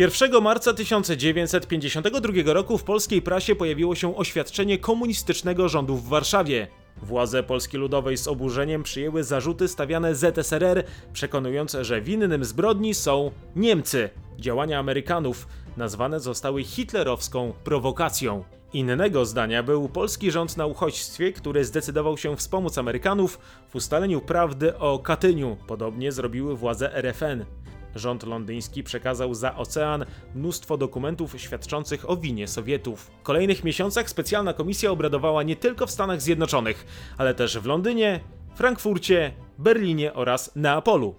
1 0.00 0.42
marca 0.42 0.72
1952 0.72 2.52
roku 2.52 2.78
w 2.78 2.84
polskiej 2.84 3.22
prasie 3.22 3.54
pojawiło 3.54 3.94
się 3.94 4.16
oświadczenie 4.16 4.78
komunistycznego 4.78 5.68
rządu 5.68 5.96
w 5.96 6.08
Warszawie. 6.08 6.68
Władze 7.02 7.42
Polski 7.42 7.76
Ludowej 7.76 8.16
z 8.16 8.28
oburzeniem 8.28 8.82
przyjęły 8.82 9.24
zarzuty 9.24 9.68
stawiane 9.68 10.14
ZSRR, 10.14 10.84
przekonując, 11.12 11.76
że 11.80 12.00
winnym 12.00 12.44
zbrodni 12.44 12.94
są 12.94 13.30
Niemcy. 13.56 14.10
Działania 14.38 14.78
Amerykanów 14.78 15.48
nazwane 15.76 16.20
zostały 16.20 16.64
hitlerowską 16.64 17.52
prowokacją. 17.64 18.44
Innego 18.72 19.24
zdania 19.24 19.62
był 19.62 19.88
polski 19.88 20.30
rząd 20.30 20.56
na 20.56 20.66
uchodźstwie, 20.66 21.32
który 21.32 21.64
zdecydował 21.64 22.18
się 22.18 22.36
wspomóc 22.36 22.78
Amerykanów 22.78 23.38
w 23.68 23.76
ustaleniu 23.76 24.20
prawdy 24.20 24.78
o 24.78 24.98
Katyniu. 24.98 25.56
Podobnie 25.66 26.12
zrobiły 26.12 26.56
władze 26.56 26.94
RFN. 26.94 27.44
Rząd 27.94 28.22
londyński 28.22 28.82
przekazał 28.82 29.34
za 29.34 29.56
ocean 29.56 30.04
mnóstwo 30.34 30.76
dokumentów 30.76 31.40
świadczących 31.40 32.10
o 32.10 32.16
winie 32.16 32.48
Sowietów. 32.48 33.10
W 33.20 33.22
kolejnych 33.22 33.64
miesiącach 33.64 34.10
specjalna 34.10 34.52
komisja 34.52 34.90
obradowała 34.90 35.42
nie 35.42 35.56
tylko 35.56 35.86
w 35.86 35.90
Stanach 35.90 36.22
Zjednoczonych, 36.22 36.86
ale 37.18 37.34
też 37.34 37.58
w 37.58 37.66
Londynie, 37.66 38.20
Frankfurcie, 38.54 39.32
Berlinie 39.58 40.14
oraz 40.14 40.56
Neapolu. 40.56 41.14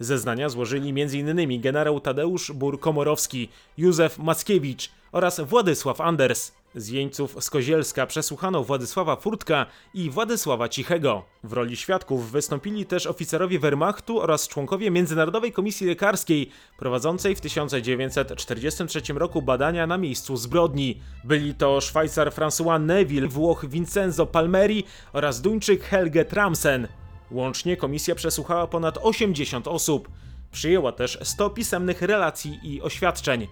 Zeznania 0.00 0.48
złożyli 0.48 0.88
m.in. 0.88 1.60
generał 1.60 2.00
Tadeusz 2.00 2.52
Bur-Komorowski, 2.52 3.48
Józef 3.76 4.18
Mackiewicz 4.18 4.90
oraz 5.12 5.40
Władysław 5.40 6.00
Anders. 6.00 6.61
Z 6.74 6.88
jeńców 6.88 7.36
z 7.40 7.50
Kozielska 7.50 8.06
przesłuchano 8.06 8.64
Władysława 8.64 9.16
Furtka 9.16 9.66
i 9.94 10.10
Władysława 10.10 10.68
Cichego. 10.68 11.24
W 11.44 11.52
roli 11.52 11.76
świadków 11.76 12.30
wystąpili 12.30 12.86
też 12.86 13.06
oficerowie 13.06 13.58
Wehrmachtu 13.58 14.20
oraz 14.20 14.48
członkowie 14.48 14.90
Międzynarodowej 14.90 15.52
Komisji 15.52 15.86
Lekarskiej 15.86 16.50
prowadzącej 16.78 17.36
w 17.36 17.40
1943 17.40 19.00
roku 19.12 19.42
badania 19.42 19.86
na 19.86 19.98
miejscu 19.98 20.36
zbrodni. 20.36 21.00
Byli 21.24 21.54
to 21.54 21.80
Szwajcar 21.80 22.32
François 22.32 22.80
Neville, 22.80 23.28
Włoch 23.28 23.66
Vincenzo 23.66 24.26
Palmeri 24.26 24.84
oraz 25.12 25.40
Duńczyk 25.40 25.84
Helge 25.84 26.24
Tramsen. 26.24 26.88
Łącznie 27.30 27.76
komisja 27.76 28.14
przesłuchała 28.14 28.66
ponad 28.66 28.98
80 29.02 29.68
osób. 29.68 30.08
Przyjęła 30.52 30.92
też 30.92 31.18
100 31.22 31.50
pisemnych 31.50 32.02
relacji 32.02 32.60
i 32.62 32.82
oświadczeń. 32.82 33.48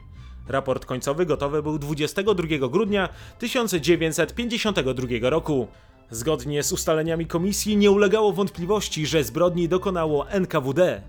Raport 0.48 0.86
końcowy 0.86 1.26
gotowy 1.26 1.62
był 1.62 1.78
22 1.78 2.68
grudnia 2.68 3.08
1952 3.38 5.30
roku. 5.30 5.68
Zgodnie 6.10 6.62
z 6.62 6.72
ustaleniami 6.72 7.26
komisji 7.26 7.76
nie 7.76 7.90
ulegało 7.90 8.32
wątpliwości, 8.32 9.06
że 9.06 9.24
zbrodni 9.24 9.68
dokonało 9.68 10.30
NKWD. 10.30 11.02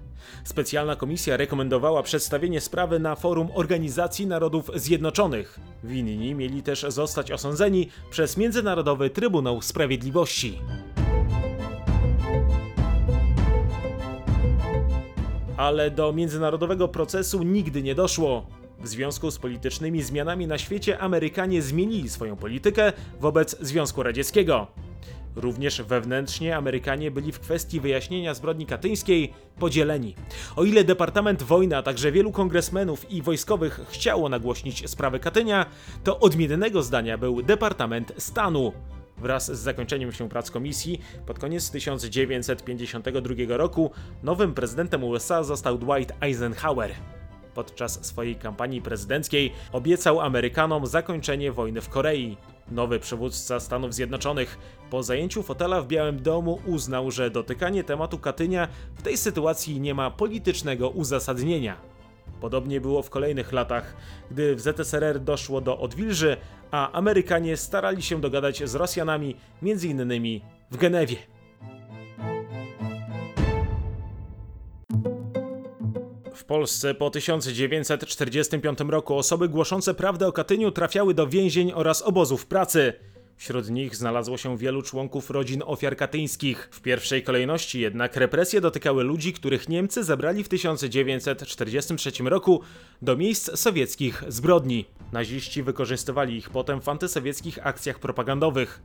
Specjalna 0.43 0.95
komisja 0.95 1.37
rekomendowała 1.37 2.03
przedstawienie 2.03 2.61
sprawy 2.61 2.99
na 2.99 3.15
forum 3.15 3.47
Organizacji 3.53 4.27
Narodów 4.27 4.71
Zjednoczonych. 4.75 5.59
Winni 5.83 6.35
mieli 6.35 6.63
też 6.63 6.85
zostać 6.87 7.31
osądzeni 7.31 7.89
przez 8.09 8.37
Międzynarodowy 8.37 9.09
Trybunał 9.09 9.61
Sprawiedliwości. 9.61 10.59
Ale 15.57 15.91
do 15.91 16.13
międzynarodowego 16.13 16.87
procesu 16.87 17.43
nigdy 17.43 17.83
nie 17.83 17.95
doszło. 17.95 18.60
W 18.83 18.87
związku 18.87 19.31
z 19.31 19.37
politycznymi 19.37 20.03
zmianami 20.03 20.47
na 20.47 20.57
świecie 20.57 20.99
Amerykanie 20.99 21.61
zmienili 21.61 22.09
swoją 22.09 22.35
politykę 22.35 22.93
wobec 23.19 23.57
Związku 23.61 24.03
Radzieckiego. 24.03 24.67
Również 25.35 25.81
wewnętrznie 25.81 26.57
Amerykanie 26.57 27.11
byli 27.11 27.31
w 27.31 27.39
kwestii 27.39 27.79
wyjaśnienia 27.79 28.33
zbrodni 28.33 28.65
katyńskiej 28.65 29.33
podzieleni. 29.59 30.15
O 30.55 30.63
ile 30.63 30.83
Departament 30.83 31.43
Wojny, 31.43 31.77
a 31.77 31.83
także 31.83 32.11
wielu 32.11 32.31
kongresmenów 32.31 33.11
i 33.11 33.21
wojskowych 33.21 33.79
chciało 33.89 34.29
nagłośnić 34.29 34.89
sprawę 34.89 35.19
Katynia, 35.19 35.65
to 36.03 36.19
odmiennego 36.19 36.83
zdania 36.83 37.17
był 37.17 37.41
Departament 37.41 38.13
Stanu. 38.17 38.73
Wraz 39.17 39.51
z 39.51 39.59
zakończeniem 39.59 40.11
się 40.11 40.29
prac 40.29 40.51
komisji, 40.51 41.01
pod 41.25 41.39
koniec 41.39 41.71
1952 41.71 43.57
roku, 43.57 43.91
nowym 44.23 44.53
prezydentem 44.53 45.03
USA 45.03 45.43
został 45.43 45.77
Dwight 45.77 46.13
Eisenhower. 46.21 46.91
Podczas 47.53 48.05
swojej 48.05 48.35
kampanii 48.35 48.81
prezydenckiej 48.81 49.51
obiecał 49.71 50.21
Amerykanom 50.21 50.87
zakończenie 50.87 51.51
wojny 51.51 51.81
w 51.81 51.89
Korei. 51.89 52.37
Nowy 52.71 52.99
przywódca 52.99 53.59
Stanów 53.59 53.93
Zjednoczonych 53.93 54.57
po 54.89 55.03
zajęciu 55.03 55.43
fotela 55.43 55.81
w 55.81 55.87
Białym 55.87 56.21
Domu 56.21 56.59
uznał, 56.65 57.11
że 57.11 57.31
dotykanie 57.31 57.83
tematu 57.83 58.19
Katynia 58.19 58.67
w 58.95 59.01
tej 59.01 59.17
sytuacji 59.17 59.81
nie 59.81 59.93
ma 59.93 60.11
politycznego 60.11 60.89
uzasadnienia. 60.89 61.77
Podobnie 62.41 62.81
było 62.81 63.01
w 63.01 63.09
kolejnych 63.09 63.51
latach, 63.51 63.95
gdy 64.31 64.55
w 64.55 64.61
ZSRR 64.61 65.19
doszło 65.19 65.61
do 65.61 65.79
odwilży, 65.79 66.37
a 66.71 66.91
Amerykanie 66.91 67.57
starali 67.57 68.01
się 68.01 68.21
dogadać 68.21 68.69
z 68.69 68.75
Rosjanami, 68.75 69.35
m.in. 69.63 70.41
w 70.71 70.77
Genewie. 70.77 71.15
W 76.41 76.45
Polsce 76.45 76.93
po 76.93 77.09
1945 77.09 78.79
roku 78.87 79.15
osoby 79.15 79.49
głoszące 79.49 79.93
prawdę 79.93 80.27
o 80.27 80.31
Katyniu 80.31 80.71
trafiały 80.71 81.13
do 81.13 81.27
więzień 81.27 81.71
oraz 81.75 82.01
obozów 82.01 82.45
pracy. 82.45 82.93
Wśród 83.37 83.69
nich 83.69 83.95
znalazło 83.95 84.37
się 84.37 84.57
wielu 84.57 84.81
członków 84.81 85.29
rodzin 85.29 85.63
ofiar 85.65 85.97
katyńskich. 85.97 86.69
W 86.71 86.81
pierwszej 86.81 87.23
kolejności 87.23 87.79
jednak 87.79 88.15
represje 88.15 88.61
dotykały 88.61 89.03
ludzi, 89.03 89.33
których 89.33 89.69
Niemcy 89.69 90.03
zabrali 90.03 90.43
w 90.43 90.49
1943 90.49 92.11
roku 92.23 92.61
do 93.01 93.17
miejsc 93.17 93.59
sowieckich 93.59 94.23
zbrodni. 94.27 94.85
Naziści 95.11 95.63
wykorzystywali 95.63 96.37
ich 96.37 96.49
potem 96.49 96.81
w 96.81 96.89
antysowieckich 96.89 97.67
akcjach 97.67 97.99
propagandowych. 97.99 98.81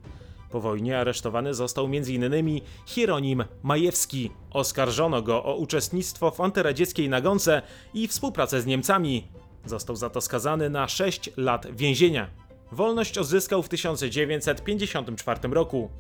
Po 0.57 0.61
wojnie 0.61 0.99
aresztowany 0.99 1.55
został 1.55 1.85
m.in. 1.85 2.61
Hieronim 2.87 3.45
Majewski. 3.63 4.31
Oskarżono 4.51 5.23
go 5.23 5.45
o 5.45 5.57
uczestnictwo 5.57 6.31
w 6.31 6.41
antyradzieckiej 6.41 7.09
nagonce 7.09 7.63
i 7.95 8.09
współpracę 8.09 8.61
z 8.63 8.67
Niemcami. 8.67 9.29
Został 9.67 9.97
za 9.97 10.11
to 10.11 10.21
skazany 10.21 10.71
na 10.71 10.89
6 10.89 11.31
lat 11.37 11.67
więzienia. 11.77 12.31
Wolność 12.73 13.19
odzyskał 13.19 13.63
w 13.63 13.69
1954 13.69 15.49
roku. 15.49 15.91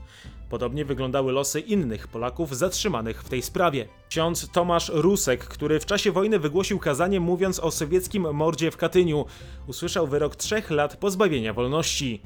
Podobnie 0.51 0.85
wyglądały 0.85 1.33
losy 1.33 1.61
innych 1.61 2.09
Polaków 2.09 2.57
zatrzymanych 2.57 3.23
w 3.23 3.29
tej 3.29 3.43
sprawie. 3.43 3.89
Ksiądz 4.09 4.51
Tomasz 4.53 4.91
Rusek, 4.95 5.45
który 5.45 5.81
w 5.81 5.87
czasie 5.87 6.13
wojny 6.13 6.39
wygłosił 6.39 6.79
kazanie 6.79 7.21
mówiąc 7.21 7.61
o 7.61 7.71
sowieckim 7.71 8.35
mordzie 8.35 8.71
w 8.71 8.77
Katyniu, 8.77 9.25
usłyszał 9.67 10.07
wyrok 10.07 10.37
trzech 10.37 10.71
lat 10.71 10.97
pozbawienia 10.97 11.53
wolności. 11.53 12.23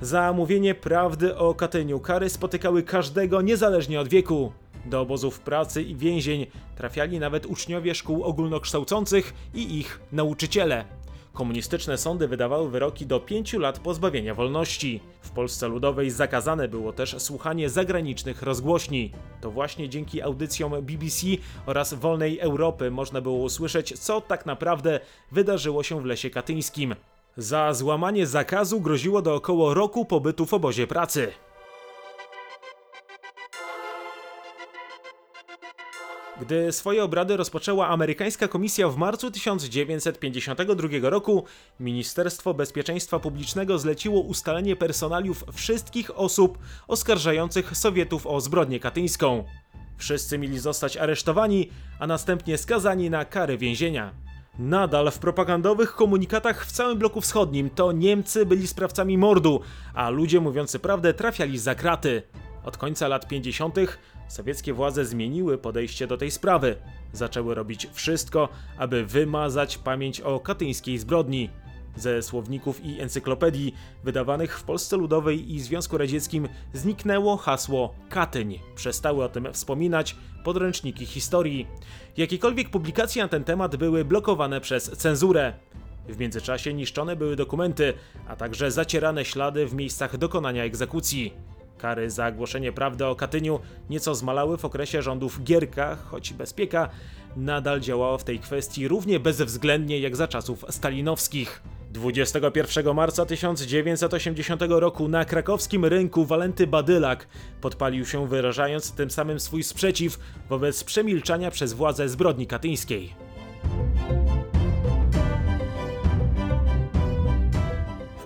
Za 0.00 0.32
mówienie 0.32 0.74
prawdy 0.74 1.36
o 1.36 1.54
Katyniu 1.54 2.00
kary 2.00 2.30
spotykały 2.30 2.82
każdego 2.82 3.42
niezależnie 3.42 4.00
od 4.00 4.08
wieku. 4.08 4.52
Do 4.84 5.00
obozów 5.00 5.40
pracy 5.40 5.82
i 5.82 5.96
więzień 5.96 6.46
trafiali 6.76 7.18
nawet 7.18 7.46
uczniowie 7.46 7.94
szkół 7.94 8.24
ogólnokształcących 8.24 9.34
i 9.54 9.78
ich 9.78 10.00
nauczyciele. 10.12 10.84
Komunistyczne 11.32 11.98
sądy 11.98 12.28
wydawały 12.28 12.70
wyroki 12.70 13.06
do 13.06 13.20
5 13.20 13.52
lat 13.52 13.78
pozbawienia 13.78 14.34
wolności. 14.34 15.00
W 15.22 15.30
Polsce 15.30 15.68
Ludowej 15.68 16.10
zakazane 16.10 16.68
było 16.68 16.92
też 16.92 17.16
słuchanie 17.18 17.70
zagranicznych 17.70 18.42
rozgłośni. 18.42 19.12
To 19.40 19.50
właśnie 19.50 19.88
dzięki 19.88 20.22
audycjom 20.22 20.72
BBC 20.82 21.26
oraz 21.66 21.94
Wolnej 21.94 22.40
Europy 22.40 22.90
można 22.90 23.20
było 23.20 23.36
usłyszeć, 23.38 23.98
co 23.98 24.20
tak 24.20 24.46
naprawdę 24.46 25.00
wydarzyło 25.32 25.82
się 25.82 26.00
w 26.00 26.04
Lesie 26.04 26.30
Katyńskim. 26.30 26.94
Za 27.36 27.74
złamanie 27.74 28.26
zakazu 28.26 28.80
groziło 28.80 29.22
do 29.22 29.34
około 29.34 29.74
roku 29.74 30.04
pobytu 30.04 30.46
w 30.46 30.54
obozie 30.54 30.86
pracy. 30.86 31.32
Gdy 36.40 36.72
swoje 36.72 37.04
obrady 37.04 37.36
rozpoczęła 37.36 37.88
amerykańska 37.88 38.48
komisja 38.48 38.88
w 38.88 38.96
marcu 38.96 39.30
1952 39.30 40.88
roku, 41.02 41.44
Ministerstwo 41.80 42.54
Bezpieczeństwa 42.54 43.18
Publicznego 43.18 43.78
zleciło 43.78 44.20
ustalenie 44.20 44.76
personaliów 44.76 45.44
wszystkich 45.52 46.18
osób 46.18 46.58
oskarżających 46.88 47.76
Sowietów 47.76 48.26
o 48.26 48.40
zbrodnię 48.40 48.80
katyńską. 48.80 49.44
Wszyscy 49.96 50.38
mieli 50.38 50.58
zostać 50.58 50.96
aresztowani, 50.96 51.70
a 51.98 52.06
następnie 52.06 52.58
skazani 52.58 53.10
na 53.10 53.24
karę 53.24 53.56
więzienia. 53.56 54.25
Nadal 54.58 55.10
w 55.10 55.18
propagandowych 55.18 55.94
komunikatach 55.94 56.66
w 56.66 56.72
całym 56.72 56.98
bloku 56.98 57.20
wschodnim 57.20 57.70
to 57.70 57.92
Niemcy 57.92 58.46
byli 58.46 58.66
sprawcami 58.66 59.18
mordu, 59.18 59.60
a 59.94 60.10
ludzie 60.10 60.40
mówiący 60.40 60.78
prawdę 60.78 61.14
trafiali 61.14 61.58
za 61.58 61.74
kraty. 61.74 62.22
Od 62.64 62.76
końca 62.76 63.08
lat 63.08 63.28
50. 63.28 63.76
sowieckie 64.28 64.72
władze 64.72 65.04
zmieniły 65.04 65.58
podejście 65.58 66.06
do 66.06 66.16
tej 66.16 66.30
sprawy. 66.30 66.76
Zaczęły 67.12 67.54
robić 67.54 67.88
wszystko, 67.92 68.48
aby 68.78 69.06
wymazać 69.06 69.78
pamięć 69.78 70.20
o 70.20 70.40
katyńskiej 70.40 70.98
zbrodni. 70.98 71.50
Ze 71.96 72.22
słowników 72.22 72.84
i 72.84 73.00
encyklopedii 73.00 73.74
wydawanych 74.04 74.58
w 74.58 74.62
Polsce 74.62 74.96
Ludowej 74.96 75.54
i 75.54 75.60
Związku 75.60 75.98
Radzieckim 75.98 76.48
zniknęło 76.72 77.36
hasło 77.36 77.94
Katyń. 78.08 78.58
Przestały 78.74 79.24
o 79.24 79.28
tym 79.28 79.52
wspominać 79.52 80.16
podręczniki 80.44 81.06
historii. 81.06 81.66
Jakiekolwiek 82.16 82.70
publikacje 82.70 83.22
na 83.22 83.28
ten 83.28 83.44
temat 83.44 83.76
były 83.76 84.04
blokowane 84.04 84.60
przez 84.60 84.84
cenzurę. 84.84 85.52
W 86.08 86.18
międzyczasie 86.18 86.74
niszczone 86.74 87.16
były 87.16 87.36
dokumenty, 87.36 87.94
a 88.28 88.36
także 88.36 88.70
zacierane 88.70 89.24
ślady 89.24 89.66
w 89.66 89.74
miejscach 89.74 90.16
dokonania 90.16 90.64
egzekucji. 90.64 91.32
Kary 91.78 92.10
za 92.10 92.32
głoszenie 92.32 92.72
prawdy 92.72 93.06
o 93.06 93.16
Katyniu 93.16 93.60
nieco 93.90 94.14
zmalały 94.14 94.58
w 94.58 94.64
okresie 94.64 95.02
rządów 95.02 95.42
Gierka, 95.42 95.96
choć 95.96 96.32
bezpieka 96.32 96.88
nadal 97.36 97.80
działała 97.80 98.18
w 98.18 98.24
tej 98.24 98.38
kwestii 98.38 98.88
równie 98.88 99.20
bezwzględnie 99.20 100.00
jak 100.00 100.16
za 100.16 100.28
czasów 100.28 100.64
stalinowskich. 100.68 101.62
21 101.96 102.94
marca 102.94 103.26
1980 103.26 104.62
roku 104.68 105.08
na 105.08 105.24
krakowskim 105.24 105.84
rynku 105.84 106.24
Walenty 106.24 106.66
Badylak 106.66 107.28
podpalił 107.60 108.06
się 108.06 108.28
wyrażając 108.28 108.92
tym 108.92 109.10
samym 109.10 109.40
swój 109.40 109.62
sprzeciw 109.62 110.18
wobec 110.48 110.84
przemilczania 110.84 111.50
przez 111.50 111.72
władze 111.72 112.08
zbrodni 112.08 112.46
katyńskiej. 112.46 113.25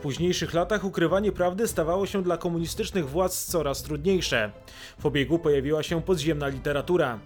Późniejszych 0.01 0.55
latach 0.55 0.85
ukrywanie 0.85 1.33
prawdy 1.33 1.69
stawało 1.69 2.07
się 2.07 2.23
dla 2.23 2.37
komunistycznych 2.37 3.09
władz 3.09 3.45
coraz 3.45 3.83
trudniejsze. 3.83 4.53
W 4.99 5.07
obiegu 5.07 5.39
pojawiła 5.39 5.83
się 5.83 6.03
podziemna 6.03 6.49
literatura. 6.49 7.19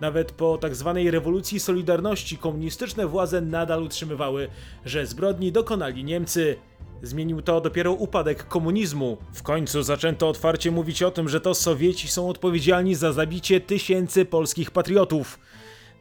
Nawet 0.00 0.32
po 0.32 0.58
tzw. 0.58 1.00
rewolucji 1.10 1.60
Solidarności 1.60 2.38
komunistyczne 2.38 3.06
władze 3.06 3.40
nadal 3.40 3.82
utrzymywały, 3.82 4.48
że 4.84 5.06
zbrodni 5.06 5.52
dokonali 5.52 6.04
Niemcy. 6.04 6.56
Zmienił 7.02 7.42
to 7.42 7.60
dopiero 7.60 7.92
upadek 7.92 8.48
komunizmu. 8.48 9.16
W 9.34 9.42
końcu 9.42 9.82
zaczęto 9.82 10.28
otwarcie 10.28 10.70
mówić 10.70 11.02
o 11.02 11.10
tym, 11.10 11.28
że 11.28 11.40
to 11.40 11.54
Sowieci 11.54 12.08
są 12.08 12.28
odpowiedzialni 12.28 12.94
za 12.94 13.12
zabicie 13.12 13.60
tysięcy 13.60 14.24
polskich 14.24 14.70
patriotów. 14.70 15.38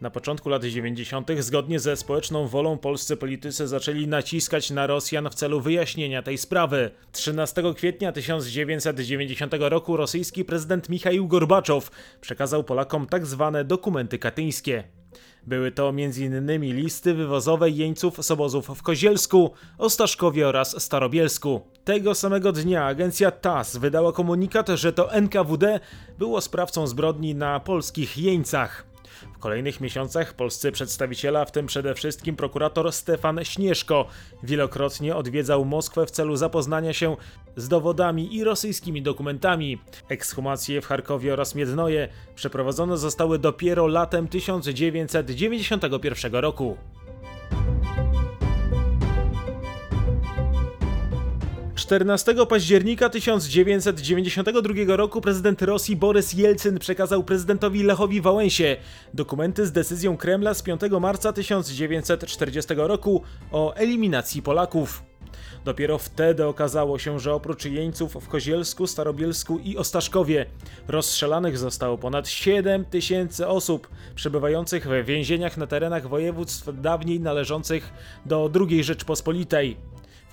Na 0.02 0.10
początku 0.10 0.50
lat 0.50 0.64
90., 0.64 1.32
zgodnie 1.40 1.80
ze 1.80 1.98
społeczną 1.98 2.48
wolą, 2.48 2.78
polscy 2.78 3.18
politycy 3.18 3.68
zaczęli 3.68 4.08
naciskać 4.08 4.70
na 4.70 4.88
Rosjan 4.88 5.30
w 5.30 5.36
celu 5.36 5.62
wyjaśnienia 5.62 6.22
tej 6.22 6.38
sprawy. 6.38 6.92
13 7.12 7.64
kwietnia 7.76 8.12
1990 8.12 9.54
roku 9.60 9.98
rosyjski 9.98 10.46
prezydent 10.46 10.90
Michał 10.90 11.28
Gorbaczow 11.28 11.92
przekazał 12.22 12.64
Polakom 12.64 13.08
tak 13.08 13.26
zwane 13.26 13.66
dokumenty 13.66 14.20
katyńskie. 14.20 14.84
Były 15.48 15.72
to 15.72 15.90
m.in. 15.90 16.62
listy 16.76 17.14
wywozowe 17.14 17.70
jeńców 17.70 18.26
z 18.26 18.32
obozów 18.32 18.68
w 18.68 18.84
Kozielsku, 18.84 19.52
Ostaszkowie 19.78 20.48
oraz 20.48 20.84
Starobielsku. 20.84 21.62
Tego 21.84 22.16
samego 22.16 22.52
dnia 22.52 22.86
agencja 22.86 23.32
TASS 23.32 23.78
wydała 23.78 24.14
komunikat, 24.14 24.70
że 24.70 24.94
to 24.94 25.14
NKWD 25.14 25.80
było 26.20 26.42
sprawcą 26.42 26.88
zbrodni 26.88 27.36
na 27.36 27.60
polskich 27.60 28.18
jeńcach. 28.18 28.90
W 29.34 29.40
kolejnych 29.40 29.82
miesiącach 29.82 30.34
polscy 30.34 30.72
przedstawiciele, 30.72 31.46
w 31.46 31.52
tym 31.52 31.66
przede 31.66 31.96
wszystkim 31.96 32.36
prokurator 32.36 32.92
Stefan 32.92 33.40
Śnieżko, 33.44 34.08
wielokrotnie 34.44 35.16
odwiedzał 35.16 35.66
Moskwę 35.66 36.06
w 36.06 36.12
celu 36.12 36.36
zapoznania 36.36 36.94
się 36.94 37.18
z 37.56 37.68
dowodami 37.68 38.36
i 38.36 38.44
rosyjskimi 38.44 39.02
dokumentami. 39.02 39.82
Ekshumacje 40.10 40.82
w 40.82 40.86
Charkowie 40.86 41.34
oraz 41.34 41.56
Miednoje 41.56 42.08
przeprowadzone 42.36 42.98
zostały 42.98 43.40
dopiero 43.40 43.88
latem 43.88 44.28
1991 44.28 46.36
roku. 46.36 46.78
14 51.91 52.36
października 52.49 53.10
1992 53.10 54.95
roku 54.95 55.21
prezydent 55.21 55.62
Rosji 55.62 55.95
Borys 55.95 56.34
Jelcyn 56.34 56.80
przekazał 56.80 57.23
prezydentowi 57.23 57.84
Lechowi 57.84 58.21
Wałęsie 58.21 58.77
dokumenty 59.13 59.65
z 59.65 59.71
decyzją 59.71 60.17
Kremla 60.17 60.54
z 60.54 60.62
5 60.62 60.82
marca 61.01 61.34
1940 61.34 62.73
roku 62.77 63.23
o 63.51 63.73
eliminacji 63.73 64.41
Polaków. 64.41 65.04
Dopiero 65.65 65.97
wtedy 65.97 66.45
okazało 66.45 66.99
się, 66.99 67.19
że 67.19 67.34
oprócz 67.34 67.65
jeńców 67.65 68.13
w 68.13 68.27
Kozielsku, 68.27 68.88
Starobielsku 68.88 69.60
i 69.60 69.77
Ostaszkowie 69.77 70.45
rozstrzelanych 70.88 71.58
zostało 71.58 71.97
ponad 71.97 72.27
7 72.27 72.86
tysięcy 72.86 73.47
osób 73.47 73.89
przebywających 74.15 74.88
w 74.88 75.06
więzieniach 75.06 75.58
na 75.58 75.67
terenach 75.67 76.08
województw 76.08 76.82
dawniej 76.82 77.19
należących 77.19 77.93
do 78.25 78.51
II 78.69 78.84
Rzeczpospolitej 78.84 79.91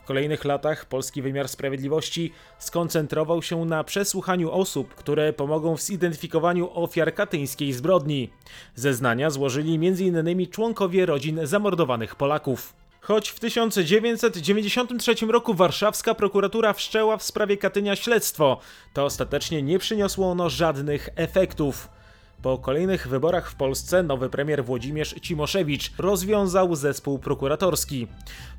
kolejnych 0.09 0.45
latach 0.45 0.85
polski 0.85 1.23
wymiar 1.23 1.49
sprawiedliwości 1.49 2.33
skoncentrował 2.59 3.43
się 3.43 3.65
na 3.65 3.85
przesłuchaniu 3.85 4.51
osób, 4.51 4.95
które 4.95 5.33
pomogą 5.33 5.77
w 5.77 5.83
zidentyfikowaniu 5.83 6.71
ofiar 6.75 7.15
katyńskiej 7.15 7.73
zbrodni. 7.73 8.31
Zeznania 8.75 9.31
złożyli 9.31 9.75
m.in. 9.75 10.47
członkowie 10.51 11.07
rodzin 11.07 11.41
zamordowanych 11.43 12.17
Polaków. 12.17 12.73
Choć 13.01 13.29
w 13.29 13.41
1993 13.41 15.15
roku 15.27 15.55
warszawska 15.55 16.15
prokuratura 16.15 16.73
wszczęła 16.73 17.17
w 17.17 17.23
sprawie 17.23 17.57
Katynia 17.57 17.97
śledztwo, 17.97 18.61
to 18.95 19.05
ostatecznie 19.05 19.63
nie 19.63 19.79
przyniosło 19.79 20.31
ono 20.31 20.51
żadnych 20.51 21.09
efektów. 21.17 21.98
Po 22.43 22.59
kolejnych 22.59 23.09
wyborach 23.09 23.51
w 23.51 23.55
Polsce 23.55 24.03
nowy 24.03 24.31
premier 24.31 24.65
Włodzimierz 24.65 25.15
Cimoszewicz 25.23 25.93
rozwiązał 25.99 26.75
zespół 26.75 27.19
prokuratorski. 27.19 28.07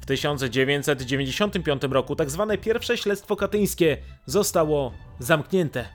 W 0.02 0.06
1995 0.06 1.82
roku 1.92 2.16
tzw. 2.16 2.46
Tak 2.50 2.62
pierwsze 2.62 2.98
śledztwo 2.98 3.36
katyńskie 3.36 3.98
zostało 4.26 4.94
zamknięte. 5.20 5.86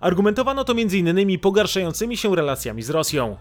Argumentowano 0.00 0.64
to 0.64 0.72
m.in. 0.72 1.38
pogarszającymi 1.38 2.16
się 2.16 2.36
relacjami 2.36 2.82
z 2.82 2.90
Rosją. 2.90 3.36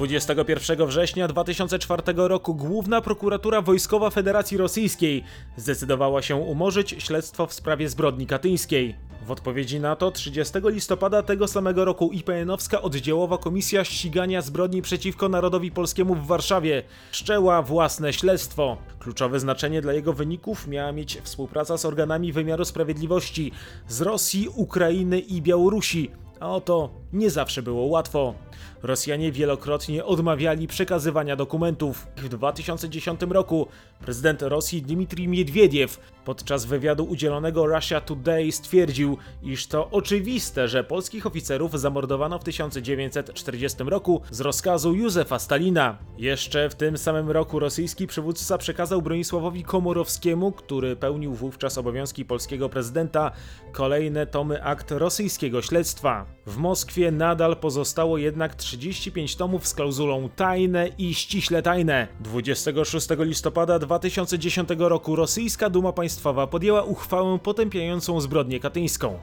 21 0.00 0.86
września 0.86 1.28
2004 1.28 2.02
roku 2.16 2.54
Główna 2.54 3.00
Prokuratura 3.00 3.62
Wojskowa 3.62 4.10
Federacji 4.10 4.56
Rosyjskiej 4.56 5.24
zdecydowała 5.56 6.22
się 6.22 6.36
umorzyć 6.36 6.94
śledztwo 6.98 7.46
w 7.46 7.52
sprawie 7.52 7.88
zbrodni 7.88 8.26
katyńskiej. 8.26 8.94
W 9.26 9.30
odpowiedzi 9.30 9.80
na 9.80 9.96
to 9.96 10.10
30 10.10 10.54
listopada 10.64 11.22
tego 11.22 11.48
samego 11.48 11.84
roku 11.84 12.10
IPN-owska 12.12 12.82
oddziałowa 12.82 13.38
Komisja 13.38 13.84
Ścigania 13.84 14.42
Zbrodni 14.42 14.82
przeciwko 14.82 15.28
Narodowi 15.28 15.70
Polskiemu 15.70 16.14
w 16.14 16.26
Warszawie 16.26 16.82
wszczęła 17.10 17.62
własne 17.62 18.12
śledztwo. 18.12 18.76
Kluczowe 18.98 19.40
znaczenie 19.40 19.80
dla 19.80 19.92
jego 19.92 20.12
wyników 20.12 20.66
miała 20.66 20.92
mieć 20.92 21.20
współpraca 21.22 21.78
z 21.78 21.84
organami 21.84 22.32
wymiaru 22.32 22.64
sprawiedliwości 22.64 23.52
z 23.88 24.00
Rosji, 24.00 24.48
Ukrainy 24.48 25.18
i 25.18 25.42
Białorusi, 25.42 26.10
a 26.40 26.50
oto 26.50 26.90
nie 27.12 27.30
zawsze 27.30 27.62
było 27.62 27.86
łatwo. 27.86 28.34
Rosjanie 28.82 29.32
wielokrotnie 29.32 30.04
odmawiali 30.04 30.66
przekazywania 30.66 31.36
dokumentów. 31.36 32.06
W 32.16 32.28
2010 32.28 33.20
roku 33.28 33.66
prezydent 34.00 34.42
Rosji 34.42 34.82
Dmitrij 34.82 35.28
Miedwiediew 35.28 36.00
podczas 36.24 36.64
wywiadu 36.64 37.04
udzielonego 37.04 37.66
Russia 37.66 38.00
Today 38.00 38.52
stwierdził, 38.52 39.16
iż 39.42 39.66
to 39.66 39.90
oczywiste, 39.90 40.68
że 40.68 40.84
polskich 40.84 41.26
oficerów 41.26 41.80
zamordowano 41.80 42.38
w 42.38 42.44
1940 42.44 43.78
roku 43.84 44.20
z 44.30 44.40
rozkazu 44.40 44.94
Józefa 44.94 45.38
Stalina. 45.38 45.98
Jeszcze 46.18 46.70
w 46.70 46.74
tym 46.74 46.98
samym 46.98 47.30
roku 47.30 47.58
rosyjski 47.58 48.06
przywódca 48.06 48.58
przekazał 48.58 49.02
Bronisławowi 49.02 49.62
Komorowskiemu, 49.64 50.52
który 50.52 50.96
pełnił 50.96 51.34
wówczas 51.34 51.78
obowiązki 51.78 52.24
polskiego 52.24 52.68
prezydenta, 52.68 53.30
kolejne 53.72 54.26
tomy 54.26 54.64
akt 54.64 54.90
rosyjskiego 54.90 55.62
śledztwa. 55.62 56.26
W 56.46 56.56
Moskwie 56.56 57.10
nadal 57.10 57.56
pozostało 57.56 58.18
jednak 58.50 58.62
35 58.62 59.36
tomów 59.36 59.66
z 59.66 59.74
klauzulą 59.74 60.28
tajne 60.36 60.88
i 60.98 61.14
ściśle 61.14 61.62
tajne. 61.62 62.08
26 62.20 63.08
listopada 63.18 63.78
2010 63.78 64.68
roku 64.78 65.16
rosyjska 65.16 65.70
Duma 65.70 65.92
Państwowa 65.92 66.46
podjęła 66.46 66.82
uchwałę 66.82 67.38
potępiającą 67.38 68.20
zbrodnię 68.20 68.60
katyńską. 68.60 69.18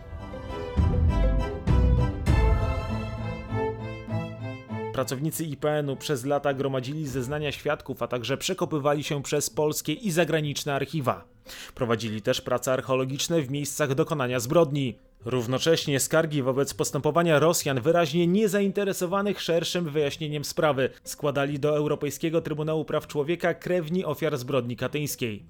Pracownicy 4.94 5.44
IPN-u 5.44 5.96
przez 5.96 6.26
lata 6.26 6.54
gromadzili 6.54 7.08
zeznania 7.08 7.52
świadków, 7.52 8.04
a 8.04 8.08
także 8.08 8.38
przekopywali 8.38 9.04
się 9.04 9.24
przez 9.24 9.50
polskie 9.50 9.94
i 9.94 10.12
zagraniczne 10.12 10.76
archiwa. 10.76 11.24
Prowadzili 11.76 12.22
też 12.22 12.42
prace 12.42 12.74
archeologiczne 12.74 13.42
w 13.42 13.52
miejscach 13.52 13.96
dokonania 13.96 14.40
zbrodni. 14.40 15.07
Równocześnie 15.26 16.00
skargi 16.00 16.44
wobec 16.44 16.74
postępowania 16.74 17.40
Rosjan 17.40 17.82
wyraźnie 17.82 18.28
niezainteresowanych 18.28 19.42
szerszym 19.42 19.90
wyjaśnieniem 19.90 20.46
sprawy 20.46 20.90
składali 21.04 21.60
do 21.60 21.78
Europejskiego 21.78 22.42
Trybunału 22.42 22.86
Praw 22.86 23.08
Człowieka 23.08 23.54
krewni 23.54 24.06
ofiar 24.06 24.38
zbrodni 24.38 24.76
katyńskiej. 24.76 25.44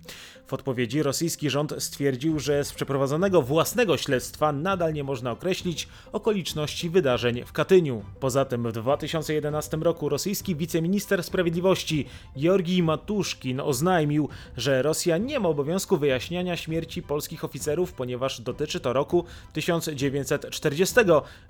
W 0.47 0.53
odpowiedzi 0.53 1.03
rosyjski 1.03 1.49
rząd 1.49 1.73
stwierdził, 1.77 2.39
że 2.39 2.63
z 2.63 2.73
przeprowadzonego 2.73 3.41
własnego 3.41 3.97
śledztwa 3.97 4.51
nadal 4.51 4.93
nie 4.93 5.03
można 5.03 5.31
określić 5.31 5.87
okoliczności 6.11 6.89
wydarzeń 6.89 7.43
w 7.45 7.51
Katyniu. 7.51 8.03
Poza 8.19 8.45
tym 8.45 8.63
w 8.63 8.71
2011 8.71 9.77
roku 9.77 10.09
rosyjski 10.09 10.55
wiceminister 10.55 11.23
sprawiedliwości 11.23 12.05
Georgij 12.37 12.83
Matuszkin 12.83 13.59
oznajmił, 13.59 14.29
że 14.57 14.81
Rosja 14.81 15.17
nie 15.17 15.39
ma 15.39 15.49
obowiązku 15.49 15.97
wyjaśniania 15.97 16.57
śmierci 16.57 17.01
polskich 17.01 17.43
oficerów, 17.43 17.93
ponieważ 17.93 18.41
dotyczy 18.41 18.79
to 18.79 18.93
roku 18.93 19.25
1940, 19.57 20.95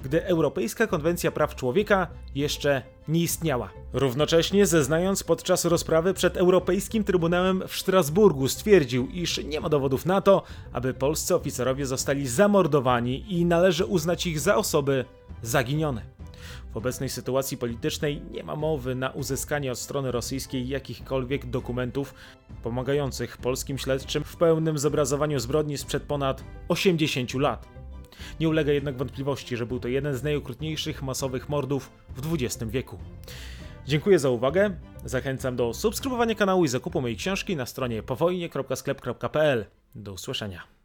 gdy 0.04 0.26
Europejska 0.26 0.88
Konwencja 0.88 1.32
Praw 1.32 1.56
Człowieka 1.56 2.08
jeszcze 2.36 2.82
nie 3.08 3.20
istniała. 3.20 3.70
Równocześnie 3.93 4.65
zeznając 4.65 5.24
podczas 5.24 5.65
rozprawy 5.65 6.13
przed 6.13 6.38
Europejskim 6.38 7.04
Trybunałem 7.04 7.63
w 7.67 7.76
Strasburgu 7.76 8.48
stwierdził, 8.48 9.08
iż 9.08 9.43
nie 9.43 9.62
ma 9.62 9.70
dowodów 9.70 10.06
na 10.06 10.22
to, 10.22 10.43
aby 10.74 10.93
polscy 10.93 11.36
oficerowie 11.36 11.86
zostali 11.86 12.28
zamordowani 12.28 13.34
i 13.34 13.46
należy 13.46 13.86
uznać 13.86 14.28
ich 14.28 14.39
za 14.39 14.56
osoby 14.56 15.06
zaginione. 15.41 16.02
W 16.74 16.78
obecnej 16.78 17.10
sytuacji 17.10 17.58
politycznej 17.58 18.22
nie 18.32 18.43
ma 18.43 18.56
mowy 18.56 18.96
na 18.96 19.10
uzyskanie 19.10 19.72
od 19.72 19.80
strony 19.80 20.12
rosyjskiej 20.12 20.67
jakichkolwiek 20.67 21.46
dokumentów 21.46 22.13
pomagających 22.63 23.38
polskim 23.38 23.78
śledczym 23.78 24.24
w 24.24 24.36
pełnym 24.36 24.78
zobrazowaniu 24.78 25.39
zbrodni 25.39 25.78
sprzed 25.78 26.04
ponad 26.04 26.43
80 26.67 27.34
lat. 27.34 27.67
Nie 28.39 28.49
ulega 28.49 28.71
jednak 28.71 28.97
wątpliwości, 28.97 29.58
że 29.58 29.65
był 29.65 29.80
to 29.80 29.88
jeden 29.88 30.15
z 30.15 30.23
najokrutniejszych 30.23 31.03
masowych 31.03 31.49
mordów 31.49 31.91
w 32.15 32.34
XX 32.34 32.71
wieku. 32.71 32.97
Dziękuję 33.88 34.19
za 34.19 34.30
uwagę. 34.30 34.71
Zachęcam 35.06 35.56
do 35.56 35.73
subskrybowania 35.73 36.36
kanału 36.36 36.65
i 36.65 36.67
zakupu 36.67 37.01
mojej 37.01 37.17
książki 37.17 37.56
na 37.56 37.65
stronie 37.65 38.03
powojnie.sklep.pl. 38.03 39.65
Do 39.95 40.13
usłyszenia. 40.13 40.76